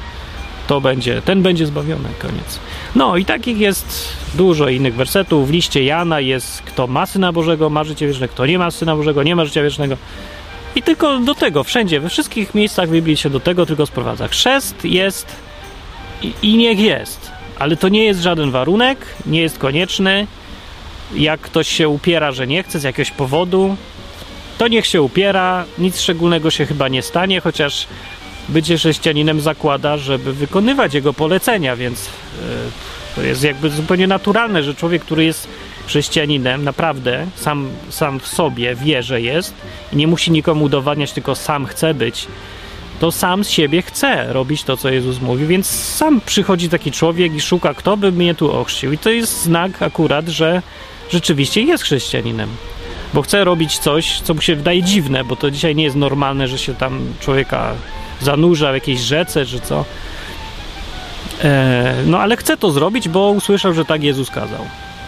[0.69, 2.59] to będzie, ten będzie zbawiony, koniec.
[2.95, 5.47] No i takich jest dużo innych wersetów.
[5.47, 8.95] W liście Jana jest kto ma Syna Bożego, ma życie wieczne, kto nie ma Syna
[8.95, 9.97] Bożego, nie ma życia wiecznego.
[10.75, 14.27] I tylko do tego, wszędzie, we wszystkich miejscach Biblii się do tego tylko sprowadza.
[14.27, 15.35] Chrzest jest
[16.21, 20.27] i, i niech jest, ale to nie jest żaden warunek, nie jest konieczny.
[21.15, 23.75] Jak ktoś się upiera, że nie chce z jakiegoś powodu,
[24.57, 27.87] to niech się upiera, nic szczególnego się chyba nie stanie, chociaż
[28.49, 32.11] bycie chrześcijaninem zakłada, żeby wykonywać jego polecenia, więc yy,
[33.15, 35.47] to jest jakby zupełnie naturalne, że człowiek, który jest
[35.87, 39.53] chrześcijaninem, naprawdę sam, sam w sobie wie, że jest
[39.93, 42.27] i nie musi nikomu udowadniać, tylko sam chce być,
[42.99, 47.33] to sam z siebie chce robić to, co Jezus mówi, więc sam przychodzi taki człowiek
[47.33, 48.93] i szuka, kto by mnie tu ochrzcił.
[48.93, 50.61] I to jest znak akurat, że
[51.09, 52.49] rzeczywiście jest chrześcijaninem.
[53.13, 56.47] Bo chce robić coś, co mu się wydaje dziwne, bo to dzisiaj nie jest normalne,
[56.47, 57.73] że się tam człowieka
[58.21, 59.85] zanurza w jakiejś rzece, czy co.
[61.43, 64.65] E, no ale chce to zrobić, bo usłyszał, że tak Jezus kazał.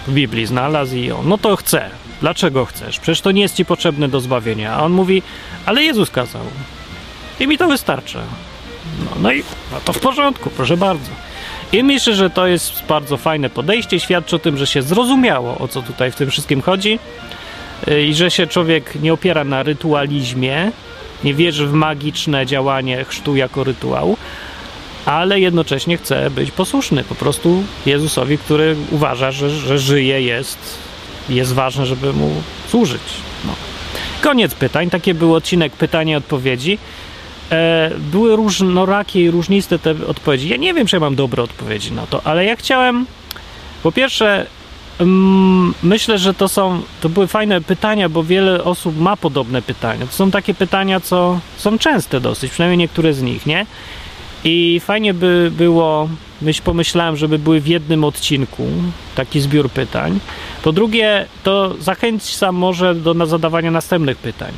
[0.07, 1.89] W Biblii znalazł i on, no to chce.
[2.22, 2.99] Dlaczego chcesz?
[2.99, 4.74] Przecież to nie jest ci potrzebne do zbawienia.
[4.74, 5.24] A on mówi,
[5.66, 6.41] ale Jezus kazał.
[7.39, 8.20] I mi to wystarcza.
[8.99, 11.12] No, no i no to w porządku, proszę bardzo.
[11.74, 13.99] I myślę, że to jest bardzo fajne podejście.
[13.99, 16.99] Świadczy o tym, że się zrozumiało, o co tutaj w tym wszystkim chodzi.
[17.88, 20.72] E, I że się człowiek nie opiera na rytualizmie,
[21.24, 24.17] nie wierzy w magiczne działanie chrztu jako rytuału,
[25.05, 30.78] ale jednocześnie chce być posłuszny po prostu Jezusowi, który uważa, że, że żyje, jest,
[31.30, 32.30] jest ważne, żeby mu
[32.67, 33.01] służyć.
[33.45, 33.53] No.
[34.22, 34.89] Koniec pytań.
[34.89, 36.78] Taki był odcinek pytania i odpowiedzi.
[37.51, 40.49] E, były różnorakie i różniste te odpowiedzi.
[40.49, 43.05] Ja nie wiem, czy ja mam dobre odpowiedzi na to, ale ja chciałem
[43.84, 44.45] po pierwsze
[45.84, 50.06] myślę, że to są to były fajne pytania, bo wiele osób ma podobne pytania.
[50.06, 53.66] To są takie pytania, co są częste dosyć, przynajmniej niektóre z nich, nie?
[54.44, 56.10] I fajnie by było,
[56.42, 58.68] myśl, pomyślałem, żeby były w jednym odcinku
[59.16, 60.20] taki zbiór pytań.
[60.64, 64.52] Po drugie, to zachęca może do zadawania następnych pytań.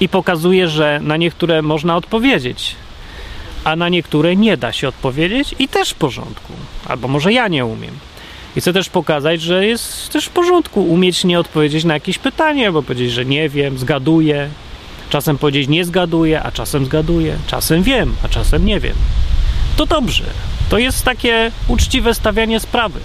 [0.00, 2.76] I pokazuje, że na niektóre można odpowiedzieć,
[3.64, 6.52] a na niektóre nie da się odpowiedzieć i też w porządku.
[6.88, 7.94] Albo może ja nie umiem.
[8.56, 12.72] I chcę też pokazać, że jest też w porządku umieć nie odpowiedzieć na jakieś pytanie,
[12.72, 14.50] bo powiedzieć, że nie wiem, zgaduję,
[15.10, 17.36] Czasem powiedzieć nie zgaduję, a czasem zgaduję.
[17.46, 18.94] Czasem wiem, a czasem nie wiem.
[19.76, 20.24] To dobrze.
[20.68, 23.00] To jest takie uczciwe stawianie sprawy.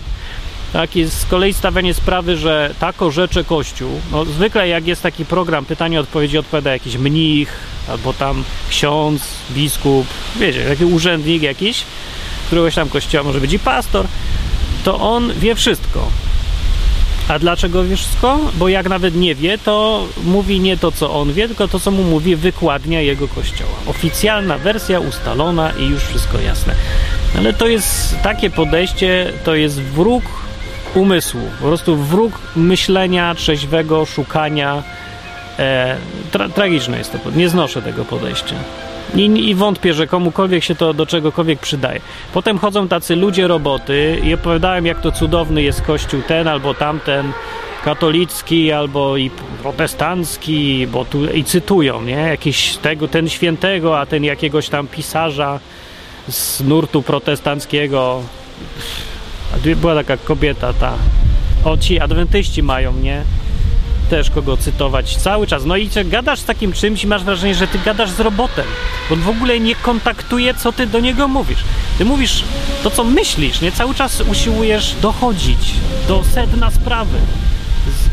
[0.74, 5.26] Tak, jest z kolei stawianie sprawy, że tako rzeczy Kościół, no zwykle jak jest taki
[5.26, 9.22] program pytanie-odpowiedzi, odpowiada jakiś mnich, albo tam ksiądz,
[9.52, 11.84] biskup, wiecie, taki urzędnik jakiś,
[12.48, 14.08] któregoś tam kościoła, może być i pastor,
[14.84, 16.08] to on wie wszystko.
[17.28, 18.40] A dlaczego wiesz wszystko?
[18.54, 21.92] Bo jak nawet nie wie, to mówi nie to, co on wie, tylko to, co
[21.92, 23.72] mu mówi wykładnia jego kościoła.
[23.88, 26.74] Oficjalna wersja ustalona i już wszystko jasne.
[27.38, 30.24] Ale to jest takie podejście, to jest wróg
[30.96, 34.84] umysłu, po prostu wróg myślenia trzeźwego, szukania.
[35.60, 35.98] E,
[36.32, 38.56] tra tragiczne jest to, nie znoszę tego podejścia.
[39.16, 42.00] I, I, wątpię, że komukolwiek się to do czegokolwiek przydaje.
[42.34, 47.32] Potem chodzą tacy ludzie roboty i opowiadałem, jak to cudowny jest kościół ten albo tamten,
[47.86, 49.30] katolicki albo i
[49.64, 52.14] protestancki, bo tu i cytują, nie?
[52.14, 55.60] Jakiś tego, ten świętego, a ten jakiegoś tam pisarza
[56.30, 58.22] z nurtu protestanckiego.
[59.76, 60.94] Była taka kobieta, ta.
[61.66, 63.24] O, ci adwentyści mają, nie?
[64.12, 65.66] Też kogo cytować cały czas.
[65.66, 68.66] No i gadasz z takim czymś i masz wrażenie, że ty gadasz z robotem.
[69.10, 71.60] Bo on w ogóle nie kontaktuje, co ty do niego mówisz.
[71.98, 72.44] Ty mówisz
[72.84, 73.72] to, co myślisz, nie?
[73.72, 75.74] Cały czas usiłujesz dochodzić
[76.08, 77.18] do sedna sprawy.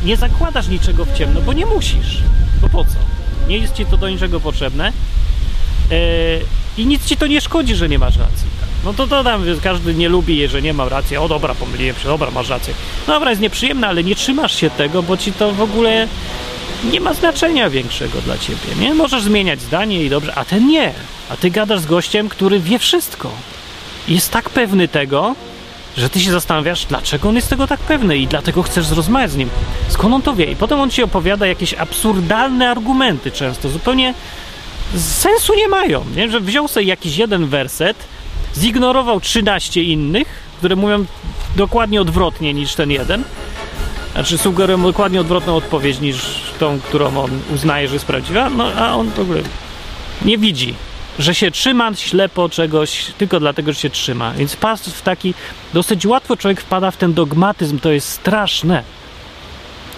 [0.04, 2.22] Nie zakładasz niczego w ciemno, bo nie musisz.
[2.60, 2.96] Bo po co?
[3.48, 4.92] Nie jest ci to do niczego potrzebne.
[5.90, 5.96] Yy,
[6.78, 8.57] I nic ci to nie szkodzi, że nie masz racji.
[8.84, 11.16] No to to tam każdy nie lubi, że nie mam racji.
[11.16, 12.74] O dobra, pomyliłem się, dobra, masz rację.
[13.06, 16.08] Dobra, jest nieprzyjemne, ale nie trzymasz się tego, bo ci to w ogóle
[16.92, 18.94] nie ma znaczenia większego dla ciebie, nie?
[18.94, 20.92] Możesz zmieniać zdanie i dobrze, a ten nie.
[21.30, 23.30] A ty gadasz z gościem, który wie wszystko.
[24.08, 25.34] Jest tak pewny tego,
[25.96, 29.36] że ty się zastanawiasz, dlaczego on jest tego tak pewny i dlatego chcesz zrozumieć z
[29.36, 29.48] nim.
[29.88, 30.44] Skąd on to wie?
[30.44, 34.14] I potem on ci opowiada jakieś absurdalne argumenty często, zupełnie
[34.96, 36.30] sensu nie mają, nie?
[36.30, 37.96] Że wziął sobie jakiś jeden werset,
[38.56, 40.28] zignorował 13 innych,
[40.58, 41.04] które mówią
[41.56, 43.24] dokładnie odwrotnie niż ten jeden.
[44.12, 46.16] Znaczy sugerują dokładnie odwrotną odpowiedź niż
[46.58, 49.42] tą, którą on uznaje, że jest prawdziwa, no a on w ogóle
[50.24, 50.74] nie widzi,
[51.18, 54.32] że się trzyma ślepo czegoś tylko dlatego, że się trzyma.
[54.32, 55.34] Więc pas w taki,
[55.74, 58.82] dosyć łatwo człowiek wpada w ten dogmatyzm, to jest straszne.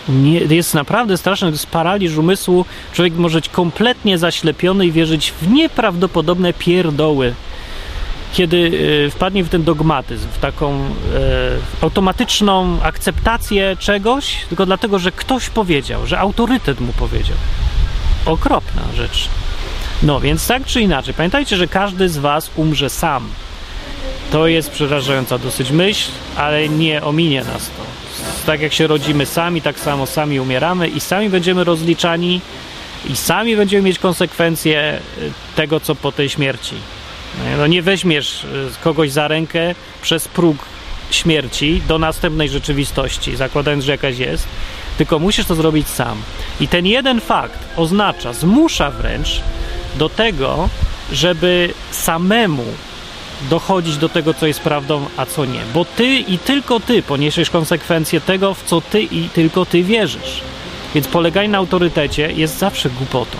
[0.08, 2.64] Nie, jest naprawdę straszne, to jest paraliż umysłu.
[2.92, 7.34] Człowiek może być kompletnie zaślepiony i wierzyć w nieprawdopodobne pierdoły
[8.32, 8.72] kiedy
[9.06, 10.90] e, wpadnie w ten dogmatyzm, w taką e,
[11.80, 17.36] automatyczną akceptację czegoś, tylko dlatego, że ktoś powiedział, że autorytet mu powiedział.
[18.26, 19.28] Okropna rzecz.
[20.02, 23.28] No więc tak czy inaczej, pamiętajcie, że każdy z Was umrze sam.
[24.32, 27.82] To jest przerażająca dosyć myśl, ale nie ominie nas to.
[28.46, 32.40] Tak jak się rodzimy sami, tak samo sami umieramy i sami będziemy rozliczani
[33.10, 35.00] i sami będziemy mieć konsekwencje e,
[35.56, 36.74] tego, co po tej śmierci.
[37.58, 40.56] No nie weźmiesz y, kogoś za rękę przez próg
[41.10, 44.48] śmierci do następnej rzeczywistości, zakładając, że jakaś jest,
[44.98, 46.18] tylko musisz to zrobić sam.
[46.60, 49.40] I ten jeden fakt oznacza, zmusza wręcz
[49.98, 50.68] do tego,
[51.12, 52.64] żeby samemu
[53.50, 55.60] dochodzić do tego, co jest prawdą, a co nie.
[55.74, 60.40] Bo ty i tylko ty poniesiesz konsekwencje tego, w co ty i tylko ty wierzysz.
[60.94, 63.38] Więc poleganie na autorytecie jest zawsze głupotą.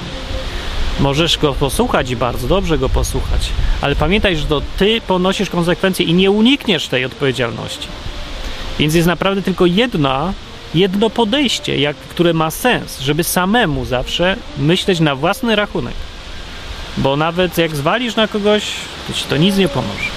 [1.01, 3.49] Możesz go posłuchać i bardzo dobrze go posłuchać,
[3.81, 7.89] ale pamiętaj, że to ty ponosisz konsekwencje i nie unikniesz tej odpowiedzialności.
[8.79, 10.33] Więc jest naprawdę tylko jedna,
[10.75, 15.95] jedno podejście, jak, które ma sens, żeby samemu zawsze myśleć na własny rachunek.
[16.97, 18.63] Bo nawet jak zwalisz na kogoś,
[19.07, 20.11] to ci to nic nie pomoże.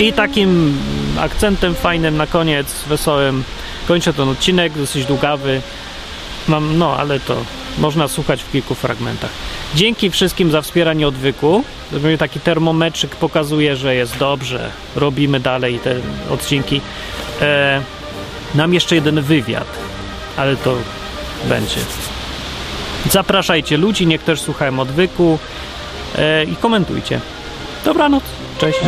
[0.00, 0.78] I takim
[1.18, 3.44] akcentem fajnym na koniec, wesołym,
[3.88, 5.60] kończę ten odcinek, dosyć długawy.
[6.48, 7.36] Mam, no, ale to
[7.78, 9.30] można słuchać w kilku fragmentach.
[9.74, 11.64] Dzięki wszystkim za wspieranie odwyku.
[12.18, 14.70] Taki termometrzyk pokazuje, że jest dobrze.
[14.96, 15.96] Robimy dalej te
[16.30, 16.80] odcinki.
[17.40, 17.82] E,
[18.54, 19.66] nam jeszcze jeden wywiad,
[20.36, 20.76] ale to
[21.48, 21.80] będzie.
[23.10, 25.38] Zapraszajcie ludzi, niech też słuchają odwyku
[26.18, 27.20] e, i komentujcie.
[27.84, 28.22] Dobranoc,
[28.58, 28.78] cześć.